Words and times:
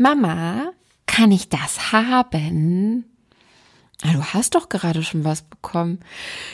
Mama, 0.00 0.72
kann 1.04 1.30
ich 1.30 1.50
das 1.50 1.92
haben? 1.92 3.04
Ah, 4.02 4.14
du 4.14 4.24
hast 4.24 4.54
doch 4.54 4.70
gerade 4.70 5.02
schon 5.02 5.26
was 5.26 5.42
bekommen. 5.42 6.00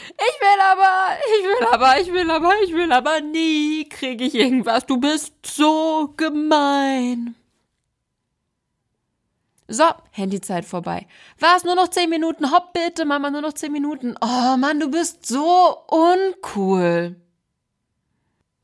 Ich 0.09 0.41
will 0.41 0.59
aber, 0.69 1.17
ich 1.23 1.45
will 1.45 1.67
aber, 1.71 2.01
ich 2.01 2.13
will 2.13 2.29
aber, 2.29 2.53
ich 2.65 2.73
will 2.73 2.91
aber 2.91 3.21
nie 3.21 3.87
kriege 3.87 4.25
ich 4.25 4.35
irgendwas. 4.35 4.85
Du 4.85 4.97
bist 4.97 5.33
so 5.45 6.13
gemein. 6.17 7.35
So, 9.69 9.85
Handyzeit 10.11 10.65
vorbei. 10.65 11.07
Was? 11.39 11.63
Nur 11.63 11.75
noch 11.75 11.87
zehn 11.87 12.09
Minuten? 12.09 12.51
Hopp 12.51 12.73
bitte, 12.73 13.05
Mama, 13.05 13.31
nur 13.31 13.39
noch 13.41 13.53
zehn 13.53 13.71
Minuten. 13.71 14.15
Oh 14.19 14.57
Mann, 14.57 14.81
du 14.81 14.91
bist 14.91 15.25
so 15.25 15.85
uncool. 15.87 17.15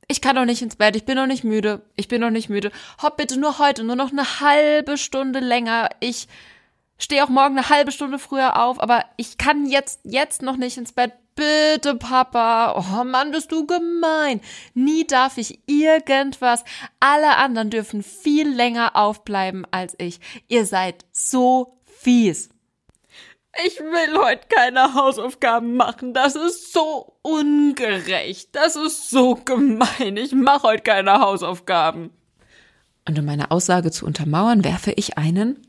Ich 0.08 0.22
kann 0.22 0.36
doch 0.36 0.46
nicht 0.46 0.62
ins 0.62 0.76
Bett, 0.76 0.96
ich 0.96 1.06
bin 1.06 1.16
noch 1.16 1.28
nicht 1.28 1.44
müde. 1.44 1.82
Ich 1.96 2.08
bin 2.08 2.22
noch 2.22 2.30
nicht 2.30 2.50
müde. 2.50 2.72
Hopp 3.02 3.18
bitte 3.18 3.40
nur 3.40 3.60
heute, 3.60 3.84
nur 3.84 3.96
noch 3.96 4.12
eine 4.12 4.40
halbe 4.40 4.98
Stunde 4.98 5.40
länger. 5.40 5.90
Ich 6.00 6.28
stehe 6.98 7.24
auch 7.24 7.30
morgen 7.30 7.58
eine 7.58 7.70
halbe 7.70 7.92
Stunde 7.92 8.20
früher 8.20 8.62
auf, 8.62 8.82
aber 8.82 9.06
ich 9.18 9.38
kann 9.38 9.66
jetzt, 9.66 10.02
jetzt 10.04 10.42
noch 10.42 10.58
nicht 10.58 10.78
ins 10.78 10.92
Bett. 10.94 11.14
Bitte, 11.36 11.96
Papa. 11.96 12.76
Oh 12.78 13.04
Mann, 13.04 13.32
bist 13.32 13.52
du 13.52 13.66
gemein. 13.66 14.40
Nie 14.76 15.08
darf 15.08 15.40
ich 15.40 15.60
irgendwas. 15.66 16.64
Alle 17.00 17.38
anderen 17.38 17.72
dürfen 17.72 18.04
viel 18.04 18.48
länger 18.48 18.96
aufbleiben 18.96 19.66
als 19.72 19.96
ich. 19.98 20.20
Ihr 20.48 20.68
seid 20.68 21.06
so 21.12 21.80
fies. 21.86 22.53
Ich 23.66 23.80
will 23.80 24.18
heute 24.18 24.48
keine 24.50 24.96
Hausaufgaben 24.96 25.76
machen. 25.76 26.14
Das 26.14 26.36
ist 26.36 26.74
so 26.74 27.18
ungerecht. 27.22 28.50
Das 28.54 28.76
ist 28.76 29.12
so 29.12 29.36
gemein. 29.36 30.18
Ich 30.18 30.34
mache 30.34 30.64
heute 30.64 30.84
keine 30.84 31.20
Hausaufgaben. 31.20 32.10
Und 33.08 33.20
um 33.20 33.26
meine 33.26 33.52
Aussage 33.52 33.92
zu 33.92 34.06
untermauern, 34.06 34.64
werfe 34.64 34.92
ich 34.92 35.18
einen 35.18 35.68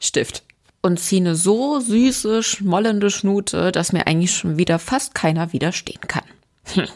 Stift 0.00 0.42
und 0.82 0.98
ziehe 0.98 1.20
eine 1.20 1.34
so 1.36 1.80
süße, 1.80 2.42
schmollende 2.42 3.10
Schnute, 3.10 3.72
dass 3.72 3.92
mir 3.92 4.06
eigentlich 4.06 4.34
schon 4.34 4.58
wieder 4.58 4.78
fast 4.78 5.14
keiner 5.14 5.52
widerstehen 5.52 6.00
kann. 6.08 6.24
Hm. 6.74 6.88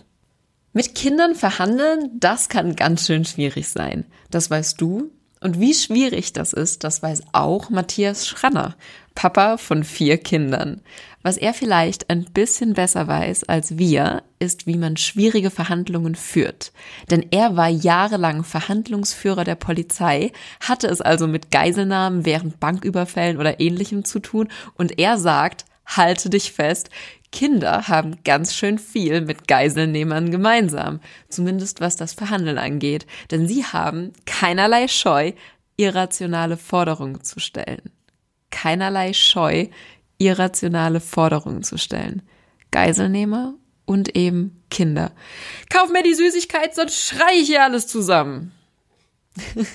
Mit 0.73 0.95
Kindern 0.95 1.35
verhandeln, 1.35 2.11
das 2.19 2.49
kann 2.49 2.77
ganz 2.77 3.07
schön 3.07 3.25
schwierig 3.25 3.69
sein. 3.69 4.07
Das 4.31 4.51
weißt 4.51 4.81
du. 4.81 5.13
Und 5.41 5.59
wie 5.59 5.75
schwierig 5.75 6.33
das 6.33 6.53
ist, 6.53 6.85
das 6.85 7.03
weiß 7.03 7.23
auch 7.33 7.69
Matthias 7.69 8.29
Schranner, 8.29 8.77
Papa 9.15 9.57
von 9.57 9.85
vier 9.85 10.19
Kindern. 10.19 10.81
Was 11.23 11.37
er 11.37 11.55
vielleicht 11.55 12.11
ein 12.11 12.25
bisschen 12.25 12.75
besser 12.75 13.07
weiß 13.07 13.45
als 13.45 13.79
wir, 13.79 14.25
ist, 14.39 14.67
wie 14.67 14.77
man 14.77 14.97
schwierige 14.97 15.51
Verhandlungen 15.51 16.17
führt. 16.17 16.73
Denn 17.11 17.27
er 17.31 17.57
war 17.57 17.69
jahrelang 17.69 18.43
Verhandlungsführer 18.43 19.45
der 19.45 19.55
Polizei, 19.55 20.33
hatte 20.61 20.89
es 20.89 21.01
also 21.01 21.29
mit 21.29 21.51
Geiselnahmen 21.51 22.25
während 22.25 22.59
Banküberfällen 22.59 23.39
oder 23.39 23.61
ähnlichem 23.61 24.05
zu 24.05 24.19
tun 24.19 24.49
und 24.75 24.99
er 24.99 25.19
sagt, 25.19 25.65
halte 25.87 26.29
dich 26.29 26.53
fest, 26.53 26.91
Kinder 27.31 27.89
haben 27.89 28.23
ganz 28.25 28.55
schön 28.55 28.79
viel 28.79 29.23
mit 29.23 29.49
Geiselnehmern 29.49 30.31
gemeinsam, 30.31 31.01
zumindest 31.29 31.81
was 31.81 31.97
das 31.97 32.13
Verhandeln 32.13 32.59
angeht, 32.59 33.07
denn 33.31 33.47
sie 33.49 33.65
haben 33.65 34.13
keinerlei 34.27 34.87
Scheu, 34.87 35.33
irrationale 35.77 36.59
Forderungen 36.59 37.25
zu 37.25 37.41
stellen. 37.41 37.91
Keinerlei 38.53 39.13
Scheu, 39.13 39.67
irrationale 40.19 41.01
Forderungen 41.01 41.65
zu 41.65 41.77
stellen. 41.77 42.23
Geiselnehmer 42.71 43.55
und 43.85 44.15
eben 44.15 44.63
Kinder. 44.71 45.11
Kauf 45.69 45.91
mir 45.91 46.05
die 46.05 46.15
Süßigkeit, 46.15 46.75
sonst 46.75 47.09
schrei 47.09 47.35
ich 47.41 47.49
hier 47.49 47.65
alles 47.65 47.89
zusammen. 47.89 48.53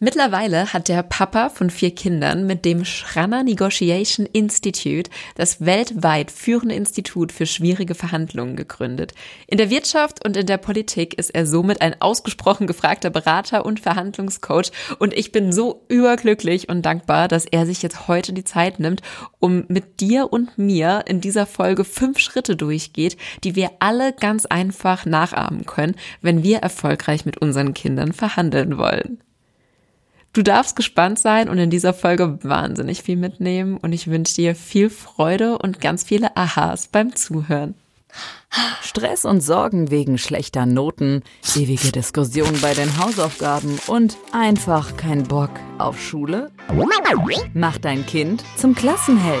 Mittlerweile 0.00 0.72
hat 0.72 0.88
der 0.88 1.04
Papa 1.04 1.50
von 1.50 1.70
vier 1.70 1.94
Kindern 1.94 2.48
mit 2.48 2.64
dem 2.64 2.84
Schranner 2.84 3.44
Negotiation 3.44 4.26
Institute 4.26 5.08
das 5.36 5.64
weltweit 5.64 6.32
führende 6.32 6.74
Institut 6.74 7.30
für 7.30 7.46
schwierige 7.46 7.94
Verhandlungen 7.94 8.56
gegründet. 8.56 9.14
In 9.46 9.56
der 9.56 9.70
Wirtschaft 9.70 10.24
und 10.24 10.36
in 10.36 10.46
der 10.46 10.56
Politik 10.56 11.14
ist 11.14 11.30
er 11.30 11.46
somit 11.46 11.80
ein 11.80 12.00
ausgesprochen 12.02 12.66
gefragter 12.66 13.10
Berater 13.10 13.64
und 13.64 13.78
Verhandlungscoach 13.78 14.72
und 14.98 15.14
ich 15.14 15.30
bin 15.30 15.52
so 15.52 15.84
überglücklich 15.88 16.68
und 16.68 16.82
dankbar, 16.82 17.28
dass 17.28 17.46
er 17.46 17.64
sich 17.64 17.80
jetzt 17.80 18.08
heute 18.08 18.32
die 18.32 18.44
Zeit 18.44 18.80
nimmt, 18.80 19.00
um 19.38 19.64
mit 19.68 20.00
dir 20.00 20.32
und 20.32 20.58
mir 20.58 21.04
in 21.06 21.20
dieser 21.20 21.46
Folge 21.46 21.84
fünf 21.84 22.18
Schritte 22.18 22.56
durchgeht, 22.56 23.16
die 23.44 23.54
wir 23.54 23.70
alle 23.78 24.12
ganz 24.12 24.44
einfach 24.44 25.06
nachahmen 25.06 25.66
können, 25.66 25.94
wenn 26.20 26.42
wir 26.42 26.58
erfolgreich 26.58 27.24
mit 27.24 27.38
unseren 27.38 27.74
Kindern 27.74 28.12
verhandeln 28.12 28.76
wollen. 28.76 29.20
Du 30.34 30.42
darfst 30.42 30.74
gespannt 30.74 31.20
sein 31.20 31.48
und 31.48 31.58
in 31.58 31.70
dieser 31.70 31.94
Folge 31.94 32.40
wahnsinnig 32.42 33.02
viel 33.02 33.16
mitnehmen 33.16 33.76
und 33.76 33.92
ich 33.92 34.08
wünsche 34.08 34.34
dir 34.34 34.56
viel 34.56 34.90
Freude 34.90 35.58
und 35.58 35.80
ganz 35.80 36.02
viele 36.02 36.36
Aha's 36.36 36.88
beim 36.88 37.14
Zuhören. 37.14 37.76
Stress 38.82 39.24
und 39.24 39.40
Sorgen 39.40 39.92
wegen 39.92 40.18
schlechter 40.18 40.66
Noten, 40.66 41.22
ewige 41.54 41.92
Diskussionen 41.92 42.60
bei 42.60 42.74
den 42.74 42.98
Hausaufgaben 42.98 43.78
und 43.86 44.16
einfach 44.32 44.96
kein 44.96 45.22
Bock 45.22 45.50
auf 45.78 46.00
Schule? 46.00 46.50
Mach 47.54 47.78
dein 47.78 48.04
Kind 48.04 48.42
zum 48.56 48.74
Klassenheld. 48.74 49.40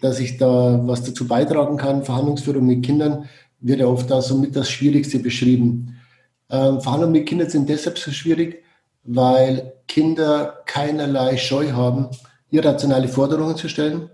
dass 0.00 0.20
ich 0.20 0.36
da 0.36 0.80
was 0.84 1.02
dazu 1.02 1.26
beitragen 1.26 1.76
kann. 1.76 2.04
Verhandlungsführung 2.04 2.66
mit 2.66 2.84
Kindern 2.84 3.28
wird 3.60 3.80
ja 3.80 3.86
oft 3.86 4.10
als 4.12 4.28
somit 4.28 4.54
das 4.54 4.70
Schwierigste 4.70 5.18
beschrieben. 5.18 5.96
Ähm, 6.50 6.80
Verhandlungen 6.80 7.12
mit 7.12 7.26
Kindern 7.26 7.48
sind 7.48 7.68
deshalb 7.68 7.98
so 7.98 8.10
schwierig, 8.10 8.62
weil 9.04 9.72
Kinder 9.88 10.62
keinerlei 10.66 11.36
Scheu 11.36 11.72
haben, 11.72 12.08
irrationale 12.50 13.08
Forderungen 13.08 13.56
zu 13.56 13.68
stellen 13.68 14.10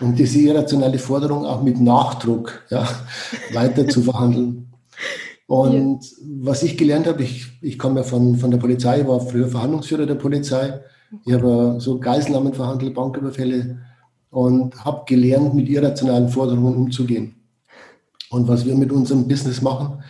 und 0.00 0.18
diese 0.18 0.38
irrationale 0.38 0.98
Forderung 0.98 1.44
auch 1.44 1.62
mit 1.62 1.80
Nachdruck 1.80 2.62
ja, 2.70 2.88
weiter 3.52 3.86
zu 3.88 4.02
verhandeln. 4.02 4.72
Und 5.46 6.04
ja. 6.04 6.10
was 6.40 6.62
ich 6.62 6.78
gelernt 6.78 7.06
habe, 7.06 7.22
ich, 7.22 7.46
ich 7.60 7.78
komme 7.78 8.00
ja 8.00 8.04
von, 8.04 8.36
von 8.36 8.50
der 8.50 8.58
Polizei, 8.58 9.06
war 9.06 9.20
früher 9.20 9.48
Verhandlungsführer 9.48 10.06
der 10.06 10.14
Polizei. 10.14 10.80
Ich 11.26 11.32
habe 11.34 11.76
so 11.78 11.98
Geiselnahmen 11.98 12.54
verhandelt, 12.54 12.94
Banküberfälle 12.94 13.78
und 14.32 14.82
habe 14.82 15.04
gelernt, 15.06 15.54
mit 15.54 15.68
irrationalen 15.68 16.30
Forderungen 16.30 16.74
umzugehen. 16.74 17.34
Und 18.30 18.48
was 18.48 18.64
wir 18.64 18.74
mit 18.74 18.90
unserem 18.90 19.28
Business 19.28 19.60
machen, 19.60 20.02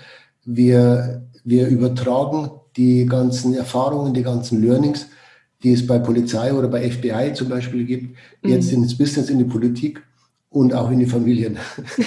wir, 0.44 1.26
wir 1.42 1.66
übertragen 1.66 2.52
die 2.76 3.04
ganzen 3.04 3.52
Erfahrungen, 3.54 4.14
die 4.14 4.22
ganzen 4.22 4.62
Learnings, 4.62 5.08
die 5.64 5.72
es 5.72 5.84
bei 5.84 5.98
Polizei 5.98 6.54
oder 6.54 6.68
bei 6.68 6.88
FBI 6.88 7.34
zum 7.34 7.48
Beispiel 7.48 7.84
gibt, 7.84 8.16
jetzt 8.44 8.70
mhm. 8.70 8.84
ins 8.84 8.96
Business, 8.96 9.28
in 9.28 9.38
die 9.38 9.44
Politik 9.44 10.00
und 10.50 10.72
auch 10.72 10.92
in 10.92 11.00
die 11.00 11.06
Familien. 11.06 11.58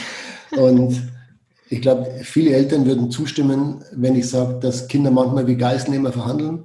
und 0.58 1.02
ich 1.70 1.82
glaube, 1.82 2.08
viele 2.22 2.52
Eltern 2.52 2.86
würden 2.86 3.12
zustimmen, 3.12 3.84
wenn 3.92 4.16
ich 4.16 4.30
sage, 4.30 4.58
dass 4.62 4.88
Kinder 4.88 5.12
manchmal 5.12 5.48
wie 5.48 5.58
Geistnehmer 5.58 6.14
verhandeln, 6.14 6.64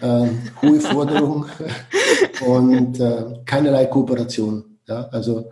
äh, 0.00 0.26
hohe 0.60 0.80
Forderungen 0.80 1.46
und 2.46 3.00
äh, 3.00 3.24
keinerlei 3.46 3.86
Kooperation. 3.86 4.71
Ja, 4.88 5.08
also 5.08 5.50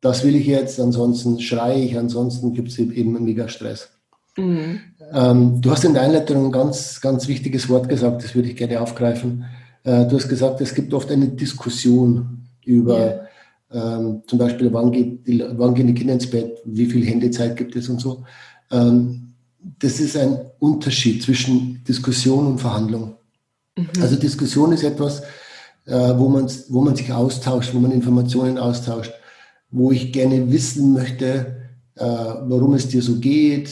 das 0.00 0.24
will 0.24 0.36
ich 0.36 0.46
jetzt, 0.46 0.78
ansonsten 0.78 1.40
schreie 1.40 1.82
ich, 1.82 1.98
ansonsten 1.98 2.52
gibt 2.52 2.68
es 2.68 2.78
eben 2.78 3.24
mega 3.24 3.48
Stress. 3.48 3.88
Mhm. 4.36 4.80
Ähm, 5.12 5.60
du 5.60 5.70
hast 5.70 5.84
in 5.84 5.94
der 5.94 6.02
Einleitung 6.02 6.46
ein 6.46 6.52
ganz, 6.52 7.00
ganz 7.00 7.26
wichtiges 7.28 7.68
Wort 7.68 7.88
gesagt, 7.88 8.22
das 8.22 8.34
würde 8.34 8.48
ich 8.48 8.56
gerne 8.56 8.80
aufgreifen. 8.80 9.44
Äh, 9.84 10.06
du 10.06 10.16
hast 10.16 10.28
gesagt, 10.28 10.60
es 10.60 10.74
gibt 10.74 10.92
oft 10.92 11.10
eine 11.10 11.28
Diskussion 11.28 12.48
über 12.64 13.28
ja. 13.72 13.98
ähm, 13.98 14.22
zum 14.26 14.38
Beispiel, 14.38 14.72
wann, 14.72 14.92
geht, 14.92 15.20
wann 15.56 15.74
gehen 15.74 15.86
die 15.86 15.94
Kinder 15.94 16.14
ins 16.14 16.28
Bett, 16.28 16.58
wie 16.64 16.86
viel 16.86 17.06
Handyzeit 17.06 17.56
gibt 17.56 17.76
es 17.76 17.88
und 17.88 18.00
so. 18.00 18.24
Ähm, 18.70 19.32
das 19.78 20.00
ist 20.00 20.16
ein 20.16 20.38
Unterschied 20.58 21.22
zwischen 21.22 21.82
Diskussion 21.84 22.46
und 22.46 22.60
Verhandlung. 22.60 23.16
Mhm. 23.76 23.88
Also 24.00 24.16
Diskussion 24.16 24.72
ist 24.72 24.84
etwas, 24.84 25.22
wo, 25.86 26.28
man, 26.28 26.50
wo 26.68 26.80
man 26.80 26.96
sich 26.96 27.12
austauscht, 27.12 27.72
wo 27.74 27.78
man 27.78 27.92
Informationen 27.92 28.58
austauscht, 28.58 29.12
wo 29.70 29.92
ich 29.92 30.12
gerne 30.12 30.50
wissen 30.50 30.92
möchte, 30.92 31.56
äh, 31.96 32.04
warum 32.04 32.74
es 32.74 32.88
dir 32.88 33.02
so 33.02 33.16
geht, 33.16 33.70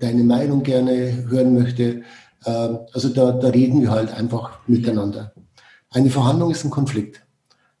deine 0.00 0.24
Meinung 0.24 0.62
gerne 0.62 1.26
hören 1.28 1.54
möchte. 1.54 2.02
Äh, 2.44 2.50
also 2.92 3.08
da, 3.08 3.32
da 3.32 3.48
reden 3.48 3.80
wir 3.80 3.90
halt 3.90 4.12
einfach 4.12 4.58
miteinander. 4.66 5.32
Eine 5.90 6.10
Verhandlung 6.10 6.50
ist 6.50 6.64
ein 6.64 6.70
Konflikt. 6.70 7.22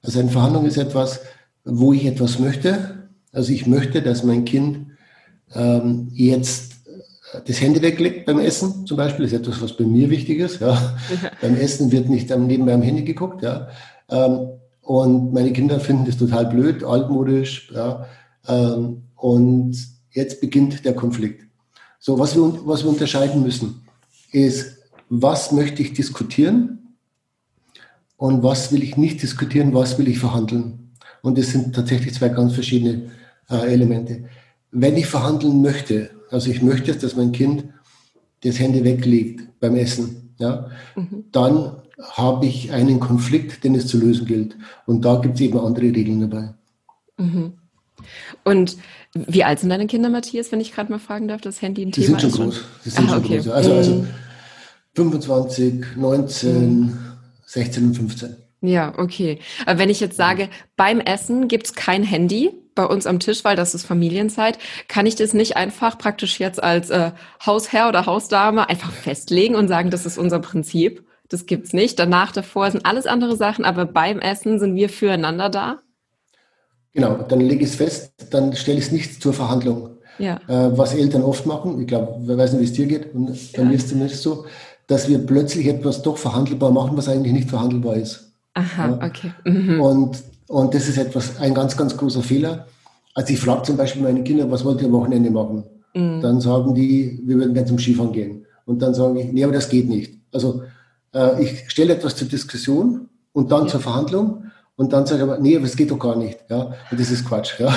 Also 0.02 0.20
eine 0.20 0.30
Verhandlung 0.30 0.66
ist 0.66 0.76
etwas, 0.76 1.20
wo 1.64 1.92
ich 1.92 2.06
etwas 2.06 2.38
möchte. 2.38 3.08
Also 3.32 3.52
ich 3.52 3.66
möchte, 3.66 4.02
dass 4.02 4.24
mein 4.24 4.44
Kind 4.44 4.86
ähm, 5.54 6.08
jetzt 6.12 6.69
das 7.46 7.60
Handy 7.60 7.80
weglegt 7.80 8.26
beim 8.26 8.38
Essen 8.40 8.86
zum 8.86 8.96
Beispiel, 8.96 9.24
ist 9.24 9.32
etwas, 9.32 9.60
was 9.62 9.76
bei 9.76 9.84
mir 9.84 10.10
wichtig 10.10 10.38
ist. 10.38 10.60
Ja. 10.60 10.72
ja. 10.72 11.30
Beim 11.40 11.56
Essen 11.56 11.92
wird 11.92 12.08
nicht 12.08 12.30
nebenbei 12.30 12.74
am 12.74 12.82
Handy 12.82 13.02
geguckt. 13.02 13.42
Ja. 13.42 13.68
Ähm, 14.08 14.48
und 14.82 15.32
meine 15.32 15.52
Kinder 15.52 15.78
finden 15.78 16.06
das 16.06 16.16
total 16.16 16.46
blöd, 16.46 16.82
altmodisch. 16.82 17.70
Ja. 17.72 18.06
Ähm, 18.48 19.02
und 19.14 19.76
jetzt 20.10 20.40
beginnt 20.40 20.84
der 20.84 20.94
Konflikt. 20.94 21.46
So, 21.98 22.18
was 22.18 22.34
wir, 22.34 22.42
was 22.64 22.82
wir 22.82 22.90
unterscheiden 22.90 23.42
müssen, 23.42 23.82
ist, 24.32 24.78
was 25.08 25.52
möchte 25.52 25.82
ich 25.82 25.92
diskutieren 25.92 26.96
und 28.16 28.42
was 28.42 28.72
will 28.72 28.82
ich 28.82 28.96
nicht 28.96 29.22
diskutieren, 29.22 29.74
was 29.74 29.98
will 29.98 30.08
ich 30.08 30.18
verhandeln. 30.18 30.92
Und 31.22 31.38
das 31.38 31.48
sind 31.48 31.74
tatsächlich 31.74 32.14
zwei 32.14 32.30
ganz 32.30 32.54
verschiedene 32.54 33.10
äh, 33.50 33.72
Elemente. 33.72 34.24
Wenn 34.70 34.96
ich 34.96 35.06
verhandeln 35.06 35.60
möchte, 35.62 36.10
also 36.30 36.50
ich 36.50 36.62
möchte, 36.62 36.94
dass 36.94 37.16
mein 37.16 37.32
Kind 37.32 37.64
das 38.42 38.58
Handy 38.58 38.84
weglegt 38.84 39.60
beim 39.60 39.76
Essen, 39.76 40.34
ja, 40.38 40.70
mhm. 40.96 41.24
dann 41.32 41.76
habe 42.12 42.46
ich 42.46 42.72
einen 42.72 42.98
Konflikt, 42.98 43.62
den 43.62 43.74
es 43.74 43.86
zu 43.86 43.98
lösen 43.98 44.26
gilt. 44.26 44.56
Und 44.86 45.04
da 45.04 45.16
gibt 45.16 45.34
es 45.34 45.40
eben 45.42 45.58
andere 45.58 45.86
Regeln 45.86 46.20
dabei. 46.20 46.54
Mhm. 47.18 47.52
Und 48.44 48.78
wie 49.12 49.44
alt 49.44 49.58
sind 49.58 49.68
deine 49.70 49.86
Kinder, 49.86 50.08
Matthias, 50.08 50.50
wenn 50.52 50.60
ich 50.60 50.72
gerade 50.72 50.90
mal 50.90 50.98
fragen 50.98 51.28
darf, 51.28 51.40
das 51.40 51.60
Handy 51.60 51.82
ein 51.82 51.90
Die 51.90 52.00
Thema 52.00 52.18
sind 52.18 52.32
schon 52.32 52.44
groß. 52.46 52.64
Die 52.84 52.90
sind 52.90 53.04
ah, 53.04 53.08
schon 53.10 53.24
okay. 53.24 53.36
groß. 53.36 53.48
Also, 53.48 53.74
also 53.74 54.06
25, 54.94 55.96
19, 55.96 56.80
mhm. 56.80 56.98
16 57.44 57.84
und 57.84 57.94
15. 57.94 58.36
Ja, 58.62 58.98
okay. 58.98 59.38
Aber 59.66 59.78
wenn 59.78 59.90
ich 59.90 60.00
jetzt 60.00 60.16
sage, 60.16 60.48
beim 60.76 61.00
Essen 61.00 61.48
gibt 61.48 61.66
es 61.66 61.74
kein 61.74 62.02
Handy 62.02 62.50
bei 62.74 62.84
uns 62.84 63.06
am 63.06 63.20
Tisch, 63.20 63.44
weil 63.44 63.56
das 63.56 63.74
ist 63.74 63.84
Familienzeit, 63.84 64.58
kann 64.88 65.06
ich 65.06 65.16
das 65.16 65.34
nicht 65.34 65.56
einfach 65.56 65.98
praktisch 65.98 66.38
jetzt 66.38 66.62
als 66.62 66.90
äh, 66.90 67.12
Hausherr 67.44 67.88
oder 67.88 68.06
Hausdame 68.06 68.68
einfach 68.68 68.92
festlegen 68.92 69.54
und 69.54 69.68
sagen, 69.68 69.90
das 69.90 70.06
ist 70.06 70.18
unser 70.18 70.38
Prinzip. 70.38 71.04
Das 71.28 71.46
gibt's 71.46 71.72
nicht. 71.72 71.98
Danach, 71.98 72.32
davor 72.32 72.70
sind 72.70 72.86
alles 72.86 73.06
andere 73.06 73.36
Sachen, 73.36 73.64
aber 73.64 73.86
beim 73.86 74.18
Essen 74.18 74.58
sind 74.58 74.74
wir 74.74 74.88
füreinander 74.88 75.48
da. 75.48 75.78
Genau, 76.92 77.24
dann 77.28 77.40
lege 77.40 77.64
ich 77.64 77.70
es 77.70 77.76
fest, 77.76 78.12
dann 78.30 78.54
stelle 78.54 78.78
ich 78.78 78.86
es 78.86 78.92
nicht 78.92 79.22
zur 79.22 79.32
Verhandlung. 79.32 79.98
Ja. 80.18 80.40
Äh, 80.48 80.76
was 80.76 80.92
Eltern 80.94 81.22
oft 81.22 81.46
machen, 81.46 81.80
ich 81.80 81.86
glaube, 81.86 82.16
wer 82.22 82.36
weiß 82.36 82.52
nicht, 82.52 82.60
wie 82.60 82.64
es 82.64 82.72
dir 82.72 82.86
geht, 82.86 83.14
und 83.14 83.26
bei 83.52 83.62
ja. 83.62 83.64
mir 83.64 83.74
ist 83.74 83.84
es 83.84 83.90
zumindest 83.90 84.22
so, 84.22 84.44
dass 84.86 85.08
wir 85.08 85.24
plötzlich 85.24 85.66
etwas 85.68 86.02
doch 86.02 86.18
verhandelbar 86.18 86.72
machen, 86.72 86.96
was 86.96 87.08
eigentlich 87.08 87.32
nicht 87.32 87.48
verhandelbar 87.48 87.96
ist. 87.96 88.32
Aha, 88.54 88.88
ja. 88.88 89.06
okay. 89.06 89.32
Mhm. 89.44 89.80
Und, 89.80 90.22
und 90.50 90.74
das 90.74 90.88
ist 90.88 90.98
etwas, 90.98 91.38
ein 91.38 91.54
ganz, 91.54 91.76
ganz 91.76 91.96
großer 91.96 92.24
Fehler. 92.24 92.66
Also 93.14 93.32
ich 93.32 93.38
frage 93.38 93.62
zum 93.62 93.76
Beispiel 93.76 94.02
meine 94.02 94.24
Kinder, 94.24 94.50
was 94.50 94.64
wollt 94.64 94.80
ihr 94.80 94.88
am 94.88 94.92
Wochenende 94.94 95.30
machen? 95.30 95.62
Mhm. 95.94 96.20
Dann 96.22 96.40
sagen 96.40 96.74
die, 96.74 97.22
wir 97.24 97.36
würden 97.36 97.54
gerne 97.54 97.68
zum 97.68 97.78
Skifahren 97.78 98.12
gehen. 98.12 98.44
Und 98.64 98.82
dann 98.82 98.92
sage 98.92 99.20
ich, 99.20 99.32
nee, 99.32 99.44
aber 99.44 99.52
das 99.52 99.68
geht 99.68 99.88
nicht. 99.88 100.18
Also 100.32 100.62
äh, 101.14 101.40
ich 101.40 101.70
stelle 101.70 101.94
etwas 101.94 102.16
zur 102.16 102.26
Diskussion 102.26 103.08
und 103.32 103.52
dann 103.52 103.66
ja. 103.66 103.68
zur 103.68 103.80
Verhandlung 103.80 104.42
und 104.74 104.92
dann 104.92 105.06
sage 105.06 105.18
ich 105.18 105.22
aber, 105.22 105.38
nee, 105.38 105.54
aber 105.54 105.66
das 105.66 105.76
geht 105.76 105.92
doch 105.92 106.00
gar 106.00 106.16
nicht. 106.16 106.40
Ja? 106.48 106.74
Und 106.90 106.98
das 106.98 107.12
ist 107.12 107.24
Quatsch. 107.24 107.60
Ja? 107.60 107.72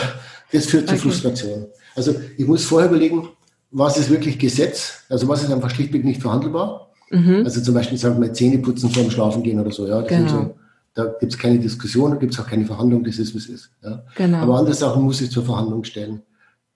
Das 0.52 0.66
führt 0.66 0.88
zu 0.88 0.96
okay. 0.96 1.04
Frustration. 1.04 1.68
Also 1.96 2.16
ich 2.40 2.48
muss 2.48 2.66
vorher 2.66 2.90
überlegen, 2.90 3.28
was 3.70 3.98
ist 4.00 4.10
wirklich 4.10 4.40
Gesetz, 4.40 5.04
also 5.10 5.28
was 5.28 5.44
ist 5.44 5.52
einfach 5.52 5.70
schlichtweg 5.70 6.04
nicht 6.04 6.24
verhandelbar. 6.24 6.90
Mhm. 7.12 7.44
Also 7.46 7.62
zum 7.62 7.76
Beispiel 7.76 8.00
sagen 8.00 8.20
wir 8.20 8.34
Zähne 8.34 8.58
putzen 8.58 8.90
vor 8.90 9.04
dem 9.04 9.12
Schlafen 9.12 9.44
gehen 9.44 9.60
oder 9.60 9.72
so. 9.72 9.88
Ja? 9.88 10.02
Das 10.02 10.10
genau. 10.10 10.28
so 10.28 10.56
da 10.94 11.06
gibt 11.20 11.34
es 11.34 11.38
keine 11.38 11.60
Diskussion, 11.60 12.12
da 12.12 12.18
gibt 12.18 12.34
es 12.34 12.40
auch 12.40 12.48
keine 12.48 12.66
Verhandlung, 12.66 13.04
das 13.04 13.18
ist, 13.18 13.34
wie 13.34 13.40
es 13.40 13.48
ist. 13.48 13.72
Ja. 13.84 14.04
Genau. 14.16 14.38
Aber 14.38 14.60
andere 14.60 14.76
Sachen 14.76 15.04
muss 15.04 15.22
ich 15.22 15.32
zur 15.32 15.44
Verhandlung 15.44 15.84
stellen. 15.84 16.22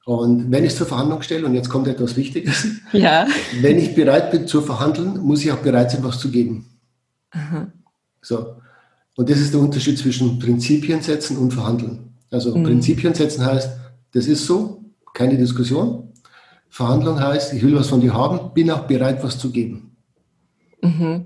Und 0.06 0.52
wenn 0.52 0.64
ich 0.64 0.72
es 0.72 0.78
zur 0.78 0.88
Verhandlung 0.88 1.22
stelle, 1.22 1.46
und 1.46 1.54
jetzt 1.54 1.70
kommt 1.70 1.88
etwas 1.88 2.16
Wichtiges, 2.16 2.66
ja. 2.94 3.28
wenn 3.62 3.78
ich 3.78 3.94
bereit 3.94 4.32
bin 4.32 4.48
zu 4.48 4.62
verhandeln, 4.62 5.20
muss 5.20 5.44
ich 5.44 5.52
auch 5.52 5.58
bereit 5.58 5.92
sein, 5.92 6.04
was 6.04 6.20
zu 6.20 6.32
geben. 6.32 6.66
Aha. 7.32 7.68
So. 8.22 8.56
Und 9.18 9.30
das 9.30 9.40
ist 9.40 9.54
der 9.54 9.60
Unterschied 9.60 9.98
zwischen 9.98 10.40
Prinzipien 10.40 11.02
setzen 11.02 11.38
und 11.38 11.52
verhandeln. 11.52 12.14
Also 12.32 12.56
mhm. 12.56 12.64
Prinzipien 12.64 13.14
setzen 13.14 13.46
heißt, 13.46 13.70
das 14.14 14.28
ist 14.28 14.46
so, 14.46 14.86
keine 15.14 15.38
Diskussion. 15.38 16.14
Verhandlung 16.70 17.20
heißt, 17.20 17.54
ich 17.54 17.64
will 17.64 17.76
was 17.76 17.88
von 17.88 18.02
dir 18.02 18.14
haben, 18.14 18.54
bin 18.54 18.72
auch 18.72 18.88
bereit, 18.88 19.24
was 19.24 19.38
zu 19.38 19.52
geben. 19.52 19.96
Mhm. 20.82 21.26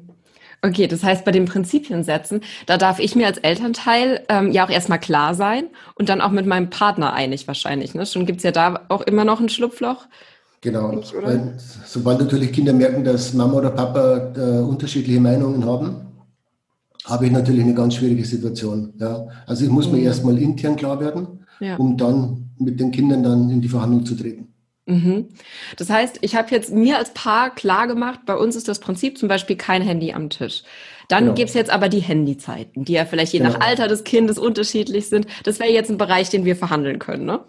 Okay, 0.63 0.86
das 0.88 1.04
heißt, 1.04 1.25
bei 1.25 1.31
den 1.31 1.46
Prinzipien 1.46 2.04
setzen, 2.04 2.42
da 2.68 2.78
darf 2.78 3.00
ich 3.00 3.16
mir 3.16 3.25
als 3.25 3.40
Elternteil 3.40 4.24
ähm, 4.30 4.52
ja 4.52 4.66
auch 4.66 4.69
erstmal 4.69 5.00
klar 5.00 5.34
sein 5.34 5.66
und 5.96 6.08
dann 6.08 6.22
auch 6.22 6.30
mit 6.30 6.46
meinem 6.46 6.69
Partner 6.69 7.13
einig 7.13 7.48
wahrscheinlich. 7.48 7.96
Ne? 7.96 8.06
Schon 8.06 8.28
gibt's 8.28 8.44
ja 8.44 8.52
da 8.52 8.81
auch 8.90 9.02
immer 9.02 9.25
noch 9.25 9.40
ein 9.40 9.50
Schlupfloch. 9.50 10.06
Genau. 10.62 11.00
Ich, 11.00 11.13
Weil, 11.19 11.58
sobald 11.86 12.19
natürlich 12.19 12.52
Kinder 12.52 12.74
merken, 12.74 13.04
dass 13.04 13.34
Mama 13.34 13.54
oder 13.54 13.72
Papa 13.72 14.34
äh, 14.36 14.60
unterschiedliche 14.60 15.19
Meinungen 15.19 15.66
haben, 15.66 15.96
habe 17.06 17.25
ich 17.25 17.31
natürlich 17.31 17.63
eine 17.63 17.74
ganz 17.74 17.96
schwierige 17.96 18.24
Situation. 18.24 18.94
Ja? 19.00 19.28
Also 19.48 19.66
ich 19.66 19.72
muss 19.72 19.88
mhm. 19.88 19.94
mir 19.96 20.04
erstmal 20.04 20.38
intern 20.38 20.75
klar 20.75 21.00
werden, 21.00 21.46
ja. 21.60 21.75
um 21.78 21.98
dann 21.98 22.52
mit 22.60 22.80
den 22.80 22.92
Kindern 22.92 23.24
dann 23.24 23.50
in 23.50 23.62
die 23.62 23.69
Verhandlung 23.69 24.06
zu 24.06 24.13
treten. 24.13 24.50
Mhm. 24.86 25.30
Das 25.78 25.89
heißt, 25.89 26.19
ich 26.22 26.36
habe 26.36 26.50
jetzt 26.51 26.72
mir 26.72 26.98
als 26.98 27.13
Paar 27.13 27.54
klar 27.54 27.88
gemacht, 27.88 28.22
bei 28.25 28.36
uns 28.36 28.56
ist 28.56 28.68
das 28.68 28.80
Prinzip 28.80 29.18
zum 29.18 29.30
Beispiel 29.30 29.56
kein 29.56 29.81
Handy 29.81 30.13
am 30.13 30.30
Tisch. 30.30 30.63
Dann 31.07 31.25
genau. 31.25 31.36
gibt's 31.36 31.54
jetzt 31.54 31.69
aber 31.69 31.89
die 31.89 32.00
Handyzeiten, 32.00 32.86
die 32.86 32.94
ja 32.94 33.06
vielleicht 33.06 33.33
je 33.33 33.39
genau. 33.39 33.51
nach 33.51 33.60
Alter 33.60 33.88
des 33.88 34.04
Kindes 34.04 34.39
unterschiedlich 34.39 35.07
sind. 35.07 35.28
Das 35.44 35.60
wäre 35.60 35.72
jetzt 35.72 35.92
ein 35.92 35.98
Bereich, 35.98 36.30
den 36.30 36.45
wir 36.45 36.56
verhandeln 36.56 37.00
können, 37.00 37.25
ne? 37.25 37.42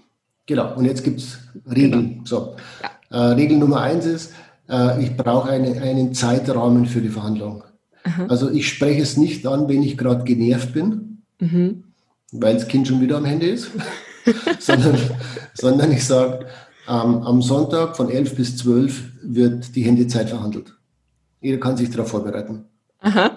Genau, 0.47 0.75
und 0.75 0.85
jetzt 0.85 1.05
gibt's 1.05 1.39
Regeln. 1.71 2.09
Genau. 2.09 2.25
So. 2.25 2.57
Ja. 2.83 3.31
Äh, 3.31 3.35
Regel 3.35 3.59
Nummer 3.59 3.81
eins 3.83 4.07
ist, 4.07 4.33
äh, 4.69 5.03
ich 5.03 5.17
brauche 5.17 5.51
eine, 5.51 5.81
einen 5.81 6.15
Zeitrahmen 6.15 6.87
für 6.87 7.01
die 7.01 7.09
Verhandlung. 7.09 7.63
Aha. 8.05 8.27
Also 8.27 8.51
ich 8.51 8.69
spreche 8.69 9.03
es 9.03 9.17
nicht 9.17 9.47
an, 9.47 9.69
wenn 9.69 9.83
ich 9.83 9.97
gerade 9.97 10.25
genervt 10.25 10.73
bin, 10.73 11.23
mhm. 11.39 11.85
weil 12.33 12.55
das 12.55 12.67
Kind 12.67 12.89
schon 12.89 13.01
wieder 13.01 13.19
am 13.19 13.25
Handy 13.25 13.47
ist, 13.47 13.71
sondern, 14.59 14.99
sondern 15.55 15.93
ich 15.93 16.05
sage, 16.05 16.47
ähm, 16.89 17.23
am 17.23 17.43
Sonntag 17.43 17.97
von 17.97 18.11
11 18.11 18.37
bis 18.37 18.57
12 18.57 19.03
wird 19.23 19.75
die 19.75 19.83
Handyzeit 19.83 20.29
verhandelt. 20.31 20.75
Jeder 21.41 21.59
kann 21.59 21.77
sich 21.77 21.91
darauf 21.91 22.09
vorbereiten. 22.09 22.65
Aha. 23.01 23.33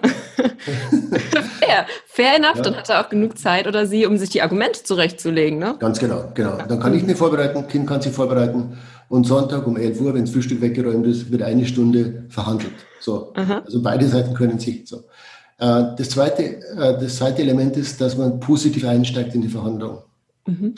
fair, 1.58 1.86
fair 2.06 2.36
enough. 2.36 2.56
Ja. 2.56 2.62
Dann 2.62 2.76
hat 2.76 2.88
er 2.88 3.04
auch 3.04 3.08
genug 3.08 3.36
Zeit 3.36 3.66
oder 3.66 3.86
sie, 3.86 4.06
um 4.06 4.16
sich 4.16 4.30
die 4.30 4.42
Argumente 4.42 4.84
zurechtzulegen. 4.84 5.58
Ne? 5.58 5.76
Ganz 5.78 5.98
genau, 5.98 6.30
genau. 6.34 6.58
Dann 6.68 6.78
kann 6.78 6.94
ich 6.94 7.04
mich 7.04 7.16
vorbereiten, 7.16 7.66
Kind 7.66 7.86
kann 7.86 8.00
sich 8.00 8.12
vorbereiten. 8.12 8.78
Und 9.08 9.26
Sonntag 9.26 9.66
um 9.66 9.76
11 9.76 10.00
Uhr, 10.00 10.14
wenn 10.14 10.24
das 10.24 10.32
Frühstück 10.32 10.60
weggeräumt 10.60 11.06
ist, 11.06 11.30
wird 11.30 11.42
eine 11.42 11.66
Stunde 11.66 12.24
verhandelt. 12.28 12.74
So. 13.00 13.32
Also 13.34 13.82
beide 13.82 14.06
Seiten 14.08 14.34
können 14.34 14.58
sich 14.58 14.88
so. 14.88 15.04
Äh, 15.58 15.94
das 15.96 16.10
zweite, 16.10 16.42
äh, 16.42 16.98
das 17.00 17.16
zweite 17.16 17.42
Element 17.42 17.76
ist, 17.76 18.00
dass 18.00 18.16
man 18.16 18.40
positiv 18.40 18.84
einsteigt 18.86 19.34
in 19.34 19.42
die 19.42 19.48
Verhandlung. 19.48 19.98
Mhm. 20.46 20.74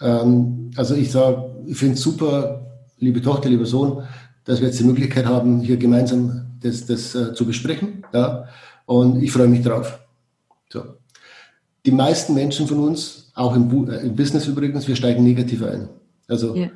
Ähm, 0.00 0.70
also 0.76 0.94
ich 0.94 1.10
sage, 1.10 1.50
ich 1.66 1.76
finde 1.76 1.94
es 1.94 2.00
super, 2.00 2.66
liebe 2.98 3.22
Tochter, 3.22 3.48
lieber 3.48 3.66
Sohn, 3.66 4.02
dass 4.44 4.60
wir 4.60 4.68
jetzt 4.68 4.80
die 4.80 4.84
Möglichkeit 4.84 5.26
haben, 5.26 5.60
hier 5.60 5.76
gemeinsam 5.76 6.46
das, 6.60 6.86
das 6.86 7.14
äh, 7.14 7.34
zu 7.34 7.44
besprechen. 7.44 8.04
Ja? 8.12 8.44
Und 8.86 9.22
ich 9.22 9.30
freue 9.30 9.48
mich 9.48 9.62
drauf. 9.62 9.98
So. 10.70 10.82
Die 11.84 11.92
meisten 11.92 12.34
Menschen 12.34 12.66
von 12.66 12.78
uns, 12.80 13.30
auch 13.34 13.54
im, 13.54 13.88
äh, 13.88 13.98
im 13.98 14.16
Business 14.16 14.46
übrigens, 14.46 14.88
wir 14.88 14.96
steigen 14.96 15.22
negativ 15.22 15.62
ein. 15.62 15.88
Also 16.26 16.54
yeah. 16.54 16.70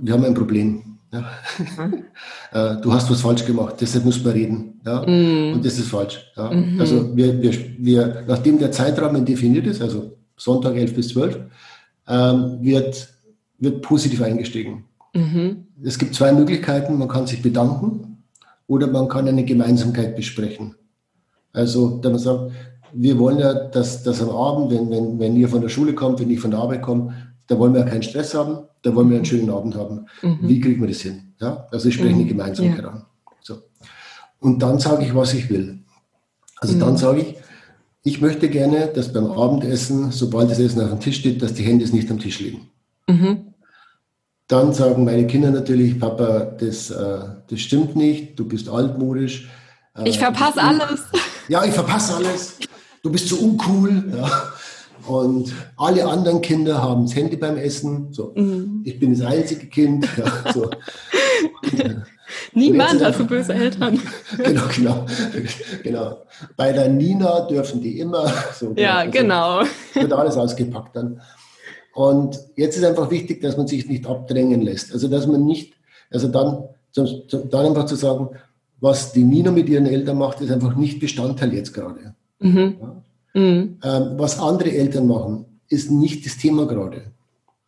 wir 0.00 0.12
haben 0.14 0.24
ein 0.24 0.34
Problem. 0.34 0.98
Ja? 1.12 1.30
Mhm. 1.76 2.04
Äh, 2.52 2.80
du 2.80 2.92
hast 2.92 3.08
was 3.08 3.20
falsch 3.20 3.46
gemacht, 3.46 3.76
deshalb 3.80 4.04
muss 4.04 4.24
man 4.24 4.32
reden. 4.32 4.80
Ja? 4.84 5.02
Mm. 5.02 5.54
Und 5.54 5.64
das 5.64 5.78
ist 5.78 5.86
falsch. 5.86 6.32
Ja? 6.36 6.50
Mm 6.50 6.80
Also 6.80 7.16
wir, 7.16 7.40
wir, 7.40 7.52
wir, 7.78 8.24
nachdem 8.26 8.58
der 8.58 8.72
Zeitrahmen 8.72 9.24
definiert 9.24 9.68
ist, 9.68 9.80
also 9.80 10.16
Sonntag 10.36 10.74
11 10.74 10.96
bis 10.96 11.08
12, 11.10 11.38
ähm, 12.10 12.58
wird, 12.60 13.08
wird 13.58 13.82
positiv 13.82 14.20
eingestiegen. 14.20 14.84
Mhm. 15.14 15.68
Es 15.82 15.98
gibt 15.98 16.14
zwei 16.14 16.32
Möglichkeiten. 16.32 16.98
Man 16.98 17.08
kann 17.08 17.26
sich 17.26 17.40
bedanken 17.40 18.24
oder 18.66 18.86
man 18.88 19.08
kann 19.08 19.26
eine 19.26 19.44
Gemeinsamkeit 19.44 20.16
besprechen. 20.16 20.74
Also, 21.52 21.98
da 21.98 22.10
man 22.10 22.18
sagt, 22.18 22.52
wir 22.92 23.18
wollen 23.18 23.38
ja, 23.38 23.54
dass, 23.54 24.02
dass 24.02 24.20
am 24.20 24.30
Abend, 24.30 24.70
wenn, 24.70 24.90
wenn, 24.90 25.18
wenn 25.18 25.36
ihr 25.36 25.48
von 25.48 25.60
der 25.60 25.68
Schule 25.68 25.94
kommt, 25.94 26.20
wenn 26.20 26.30
ich 26.30 26.40
von 26.40 26.50
der 26.50 26.60
Arbeit 26.60 26.82
komme, 26.82 27.14
da 27.46 27.58
wollen 27.58 27.72
wir 27.72 27.80
ja 27.80 27.86
keinen 27.86 28.02
Stress 28.02 28.34
haben, 28.34 28.66
da 28.82 28.94
wollen 28.94 29.10
wir 29.10 29.16
einen 29.16 29.24
schönen 29.24 29.50
Abend 29.50 29.76
haben. 29.76 30.06
Mhm. 30.22 30.38
Wie 30.42 30.60
kriegen 30.60 30.80
wir 30.80 30.88
das 30.88 31.00
hin? 31.00 31.34
Ja? 31.40 31.66
Also 31.70 31.88
ich 31.88 31.94
spreche 31.94 32.14
mhm. 32.14 32.20
eine 32.20 32.28
Gemeinsamkeit 32.28 32.82
ja. 32.82 32.88
an. 32.90 33.02
So. 33.40 33.58
Und 34.40 34.60
dann 34.60 34.78
sage 34.78 35.04
ich, 35.04 35.14
was 35.14 35.34
ich 35.34 35.50
will. 35.50 35.80
Also 36.58 36.78
dann 36.78 36.92
mhm. 36.92 36.96
sage 36.96 37.20
ich, 37.20 37.36
ich 38.02 38.20
möchte 38.20 38.48
gerne, 38.48 38.86
dass 38.94 39.12
beim 39.12 39.30
Abendessen, 39.30 40.10
sobald 40.10 40.50
das 40.50 40.58
Essen 40.58 40.80
auf 40.82 40.90
dem 40.90 41.00
Tisch 41.00 41.18
steht, 41.18 41.42
dass 41.42 41.54
die 41.54 41.62
Hände 41.62 41.84
nicht 41.84 42.10
am 42.10 42.18
Tisch 42.18 42.40
liegen. 42.40 42.70
Mhm. 43.06 43.54
Dann 44.48 44.72
sagen 44.72 45.04
meine 45.04 45.26
Kinder 45.26 45.50
natürlich, 45.50 45.98
Papa, 45.98 46.40
das, 46.40 46.90
äh, 46.90 47.18
das 47.48 47.60
stimmt 47.60 47.96
nicht, 47.96 48.38
du 48.38 48.46
bist 48.46 48.68
altmodisch. 48.68 49.48
Äh, 49.96 50.08
ich 50.08 50.18
verpasse 50.18 50.60
alles. 50.62 51.02
ja, 51.48 51.64
ich 51.64 51.72
verpasse 51.72 52.16
alles, 52.16 52.56
du 53.02 53.12
bist 53.12 53.28
so 53.28 53.36
uncool. 53.36 54.12
Ja. 54.16 54.52
Und 55.06 55.52
alle 55.76 56.06
anderen 56.06 56.40
Kinder 56.40 56.82
haben 56.82 57.04
das 57.04 57.14
Handy 57.14 57.36
beim 57.36 57.56
Essen. 57.56 58.12
So. 58.12 58.32
Mhm. 58.34 58.82
Ich 58.84 58.98
bin 58.98 59.12
das 59.12 59.26
einzige 59.26 59.66
Kind. 59.66 60.06
Ja, 60.16 60.52
so. 60.52 60.70
Niemand 62.54 63.04
hat 63.04 63.16
so 63.16 63.24
böse 63.24 63.54
Eltern. 63.54 64.00
genau, 64.38 64.62
genau, 64.74 65.06
genau. 65.82 66.16
Bei 66.56 66.72
der 66.72 66.88
Nina 66.88 67.40
dürfen 67.42 67.80
die 67.80 67.98
immer. 68.00 68.32
So, 68.58 68.72
ja, 68.76 68.98
also, 68.98 69.10
genau. 69.10 69.62
Wird 69.94 70.12
alles 70.12 70.36
ausgepackt 70.36 70.96
dann. 70.96 71.20
Und 71.94 72.38
jetzt 72.56 72.76
ist 72.76 72.84
einfach 72.84 73.10
wichtig, 73.10 73.40
dass 73.40 73.56
man 73.56 73.66
sich 73.66 73.88
nicht 73.88 74.06
abdrängen 74.06 74.62
lässt. 74.62 74.92
Also, 74.92 75.08
dass 75.08 75.26
man 75.26 75.44
nicht, 75.44 75.74
also 76.10 76.28
dann, 76.28 76.64
dann 76.94 77.66
einfach 77.66 77.86
zu 77.86 77.96
sagen, 77.96 78.30
was 78.80 79.12
die 79.12 79.24
Nina 79.24 79.50
mit 79.50 79.68
ihren 79.68 79.86
Eltern 79.86 80.18
macht, 80.18 80.40
ist 80.40 80.50
einfach 80.50 80.74
nicht 80.76 81.00
Bestandteil 81.00 81.52
jetzt 81.52 81.74
gerade. 81.74 82.14
Mhm. 82.38 82.76
Ja? 82.80 83.40
Mhm. 83.40 83.78
Ähm, 83.82 84.10
was 84.16 84.38
andere 84.38 84.72
Eltern 84.72 85.06
machen, 85.06 85.44
ist 85.68 85.90
nicht 85.90 86.26
das 86.26 86.38
Thema 86.38 86.66
gerade. 86.66 87.02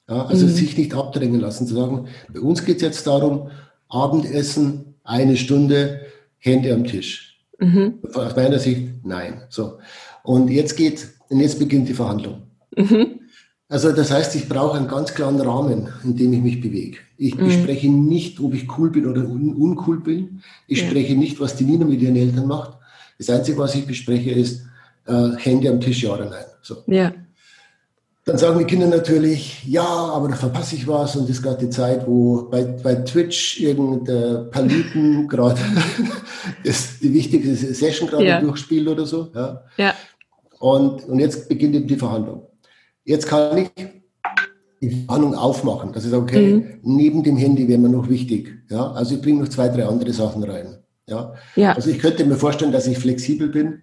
Ja, 0.09 0.27
also 0.27 0.47
mhm. 0.47 0.51
sich 0.51 0.77
nicht 0.77 0.95
abdrängen 0.95 1.41
lassen, 1.41 1.67
zu 1.67 1.75
sagen, 1.75 2.09
bei 2.33 2.41
uns 2.41 2.65
geht 2.65 2.77
es 2.77 2.83
jetzt 2.83 3.07
darum, 3.07 3.51
Abendessen, 3.93 4.95
eine 5.05 5.37
Stunde, 5.37 6.01
Hände 6.39 6.73
am 6.73 6.85
Tisch. 6.85 7.41
Mhm. 7.59 7.99
Aus 8.15 8.35
meiner 8.35 8.59
Sicht, 8.59 9.05
nein. 9.05 9.43
So. 9.49 9.79
Und 10.25 10.51
jetzt 10.51 10.77
geht, 10.77 11.09
und 11.29 11.41
jetzt 11.41 11.59
beginnt 11.59 11.89
die 11.89 11.95
Verhandlung. 11.95 12.43
Mhm. 12.77 13.21
Also 13.69 13.93
das 13.93 14.11
heißt, 14.11 14.35
ich 14.37 14.49
brauche 14.49 14.77
einen 14.77 14.89
ganz 14.89 15.15
klaren 15.15 15.41
Rahmen, 15.41 15.89
in 16.05 16.17
dem 16.17 16.33
ich 16.33 16.41
mich 16.41 16.61
bewege. 16.61 16.99
Ich 17.17 17.37
mhm. 17.37 17.45
bespreche 17.45 17.89
nicht, 17.89 18.41
ob 18.41 18.55
ich 18.55 18.67
cool 18.77 18.91
bin 18.91 19.07
oder 19.07 19.23
un 19.23 19.55
uncool 19.55 20.01
bin. 20.01 20.43
Ich 20.67 20.83
ja. 20.83 20.89
spreche 20.89 21.15
nicht, 21.15 21.41
was 21.41 21.57
die 21.57 21.65
Nina 21.65 21.85
mit 21.85 22.03
ihren 22.03 22.17
Eltern 22.17 22.47
macht. 22.47 22.79
Das 23.19 23.31
Einzige, 23.31 23.59
was 23.59 23.75
ich 23.75 23.87
bespreche, 23.87 24.31
ist 24.31 24.67
äh, 25.07 25.31
Hände 25.39 25.71
am 25.71 25.81
Tisch, 25.81 26.03
ja 26.03 26.13
oder 26.13 26.29
nein. 26.29 26.45
So. 26.63 26.83
Ja. 26.87 27.13
Dann 28.25 28.39
sagen 28.39 28.61
die 28.61 28.65
Kinder 28.65 28.87
natürlich, 28.87 29.65
ja, 29.67 29.85
aber 29.85 30.29
da 30.29 30.37
verpasse 30.37 30.77
ich 30.77 30.87
was 30.87 31.17
und 31.17 31.25
es 31.25 31.31
ist 31.31 31.43
gerade 31.43 31.65
die 31.65 31.71
Zeit, 31.71 32.07
wo 32.07 32.49
bei, 32.49 32.63
bei 32.63 32.95
Twitch 32.95 33.61
irgendein 33.61 34.49
Paluten 34.51 35.27
gerade 35.29 35.61
die 36.65 37.15
wichtigste 37.15 37.75
Session 37.75 38.09
gerade 38.09 38.25
ja. 38.25 38.41
durchspielt 38.41 38.87
oder 38.87 39.07
so. 39.07 39.29
Ja. 39.35 39.65
ja. 39.77 39.95
Und, 40.61 41.05
und 41.09 41.19
jetzt 41.19 41.49
beginnt 41.49 41.75
eben 41.75 41.89
die 41.89 41.97
Verhandlung. 41.97 42.47
Jetzt 43.05 43.27
kann 43.27 43.59
ich 43.59 43.71
die 44.81 45.05
Verhandlung 45.05 45.35
aufmachen. 45.35 45.93
Das 45.93 46.05
ist 46.05 46.13
okay. 46.13 46.55
Mhm. 46.55 46.79
Neben 46.83 47.25
dem 47.25 47.37
Handy 47.37 47.67
wäre 47.67 47.81
mir 47.81 47.89
noch 47.89 48.09
wichtig. 48.09 48.57
Ja, 48.71 48.93
also 48.93 49.17
ich 49.17 49.21
bringe 49.21 49.43
noch 49.43 49.49
zwei, 49.49 49.69
drei 49.69 49.87
andere 49.87 50.13
Sachen 50.13 50.45
rein. 50.45 50.79
Ja. 51.09 51.35
ja. 51.57 51.73
Also 51.73 51.91
ich 51.91 51.99
könnte 51.99 52.25
mir 52.25 52.37
vorstellen, 52.37 52.71
dass 52.71 52.87
ich 52.87 52.99
flexibel 52.99 53.49
bin 53.49 53.83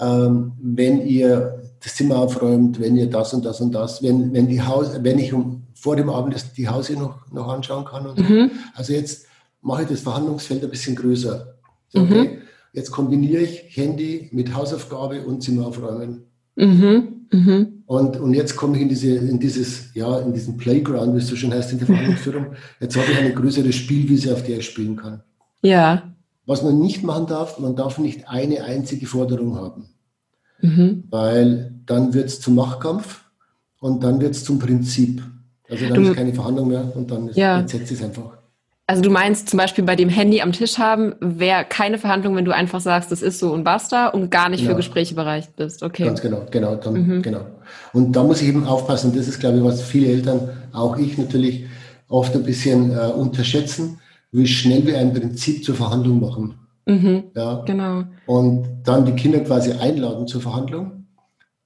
ähm, 0.00 0.52
wenn 0.60 1.06
ihr 1.06 1.62
das 1.82 1.94
Zimmer 1.94 2.18
aufräumt, 2.18 2.80
wenn 2.80 2.96
ihr 2.96 3.08
das 3.08 3.32
und 3.34 3.44
das 3.44 3.60
und 3.60 3.72
das, 3.72 4.02
wenn, 4.02 4.32
wenn, 4.32 4.48
die 4.48 4.62
Haus, 4.62 4.90
wenn 5.02 5.18
ich 5.18 5.32
um, 5.32 5.62
vor 5.74 5.96
dem 5.96 6.10
Abend 6.10 6.34
das, 6.34 6.52
die 6.52 6.68
Hause 6.68 6.94
noch, 6.94 7.30
noch 7.30 7.48
anschauen 7.48 7.84
kann. 7.84 8.06
Und 8.06 8.18
mhm. 8.18 8.50
Also 8.74 8.92
jetzt 8.92 9.26
mache 9.62 9.82
ich 9.82 9.88
das 9.88 10.00
Verhandlungsfeld 10.00 10.64
ein 10.64 10.70
bisschen 10.70 10.96
größer. 10.96 11.54
So, 11.88 12.00
okay, 12.00 12.28
mhm. 12.28 12.42
Jetzt 12.72 12.90
kombiniere 12.90 13.42
ich 13.42 13.74
Handy 13.74 14.28
mit 14.32 14.54
Hausaufgabe 14.54 15.24
und 15.24 15.42
Zimmer 15.42 15.66
aufräumen. 15.66 16.24
Mhm. 16.56 17.16
Mhm. 17.32 17.82
Und, 17.86 18.18
und 18.18 18.34
jetzt 18.34 18.54
komme 18.54 18.76
ich 18.76 18.82
in, 18.82 18.88
diese, 18.88 19.14
in 19.14 19.38
dieses, 19.38 19.94
ja, 19.94 20.18
in 20.18 20.34
diesen 20.34 20.58
Playground, 20.58 21.14
wie 21.14 21.18
es 21.18 21.28
so 21.28 21.36
schön 21.36 21.54
heißt, 21.54 21.72
in 21.72 21.78
der 21.78 21.86
Verhandlungsführung. 21.86 22.46
Jetzt 22.80 22.96
habe 22.96 23.10
ich 23.10 23.18
eine 23.18 23.32
größere 23.32 23.72
Spielwiese, 23.72 24.32
auf 24.32 24.42
der 24.42 24.58
ich 24.58 24.66
spielen 24.66 24.96
kann. 24.96 25.22
Ja. 25.62 26.14
Was 26.46 26.62
man 26.62 26.78
nicht 26.78 27.02
machen 27.02 27.26
darf, 27.26 27.58
man 27.58 27.74
darf 27.74 27.98
nicht 27.98 28.28
eine 28.28 28.62
einzige 28.62 29.06
Forderung 29.06 29.56
haben. 29.56 29.88
Mhm. 30.60 31.04
Weil 31.10 31.74
dann 31.86 32.14
wird 32.14 32.26
es 32.26 32.40
zum 32.40 32.54
Machtkampf 32.54 33.24
und 33.80 34.02
dann 34.02 34.20
wird 34.20 34.34
es 34.34 34.44
zum 34.44 34.58
Prinzip. 34.58 35.22
Also 35.68 35.86
dann 35.88 36.02
du, 36.02 36.10
ist 36.10 36.16
keine 36.16 36.32
Verhandlung 36.32 36.68
mehr 36.68 36.92
und 36.94 37.10
dann, 37.10 37.28
ist, 37.28 37.36
ja. 37.36 37.66
setzt 37.66 37.90
es 37.90 38.02
einfach. 38.02 38.36
Also 38.88 39.02
du 39.02 39.10
meinst 39.10 39.48
zum 39.50 39.56
Beispiel 39.56 39.82
bei 39.82 39.96
dem 39.96 40.08
Handy 40.08 40.40
am 40.40 40.52
Tisch 40.52 40.78
haben, 40.78 41.16
wäre 41.18 41.64
keine 41.64 41.98
Verhandlung, 41.98 42.36
wenn 42.36 42.44
du 42.44 42.54
einfach 42.54 42.80
sagst, 42.80 43.10
das 43.10 43.20
ist 43.20 43.40
so 43.40 43.52
und 43.52 43.64
basta 43.64 44.08
und 44.08 44.30
gar 44.30 44.48
nicht 44.48 44.62
ja. 44.62 44.70
für 44.70 44.76
Gespräche 44.76 45.16
bereit 45.16 45.48
bist. 45.56 45.82
Okay. 45.82 46.04
Ganz 46.04 46.22
genau, 46.22 46.46
genau, 46.52 46.76
dann, 46.76 46.94
mhm. 46.94 47.22
genau. 47.22 47.40
Und 47.92 48.12
da 48.14 48.22
muss 48.22 48.40
ich 48.40 48.48
eben 48.48 48.64
aufpassen. 48.64 49.12
Das 49.16 49.26
ist, 49.26 49.40
glaube 49.40 49.58
ich, 49.58 49.64
was 49.64 49.82
viele 49.82 50.06
Eltern, 50.12 50.50
auch 50.72 50.96
ich 50.96 51.18
natürlich, 51.18 51.66
oft 52.08 52.36
ein 52.36 52.44
bisschen 52.44 52.92
äh, 52.92 53.08
unterschätzen 53.08 53.98
wie 54.36 54.46
schnell 54.46 54.86
wir 54.86 54.98
ein 54.98 55.12
Prinzip 55.12 55.64
zur 55.64 55.74
Verhandlung 55.74 56.20
machen. 56.20 56.54
Mhm, 56.86 57.24
ja. 57.34 57.62
Genau. 57.66 58.04
Und 58.26 58.82
dann 58.84 59.04
die 59.04 59.12
Kinder 59.12 59.40
quasi 59.40 59.72
einladen 59.72 60.26
zur 60.28 60.40
Verhandlung, 60.40 61.06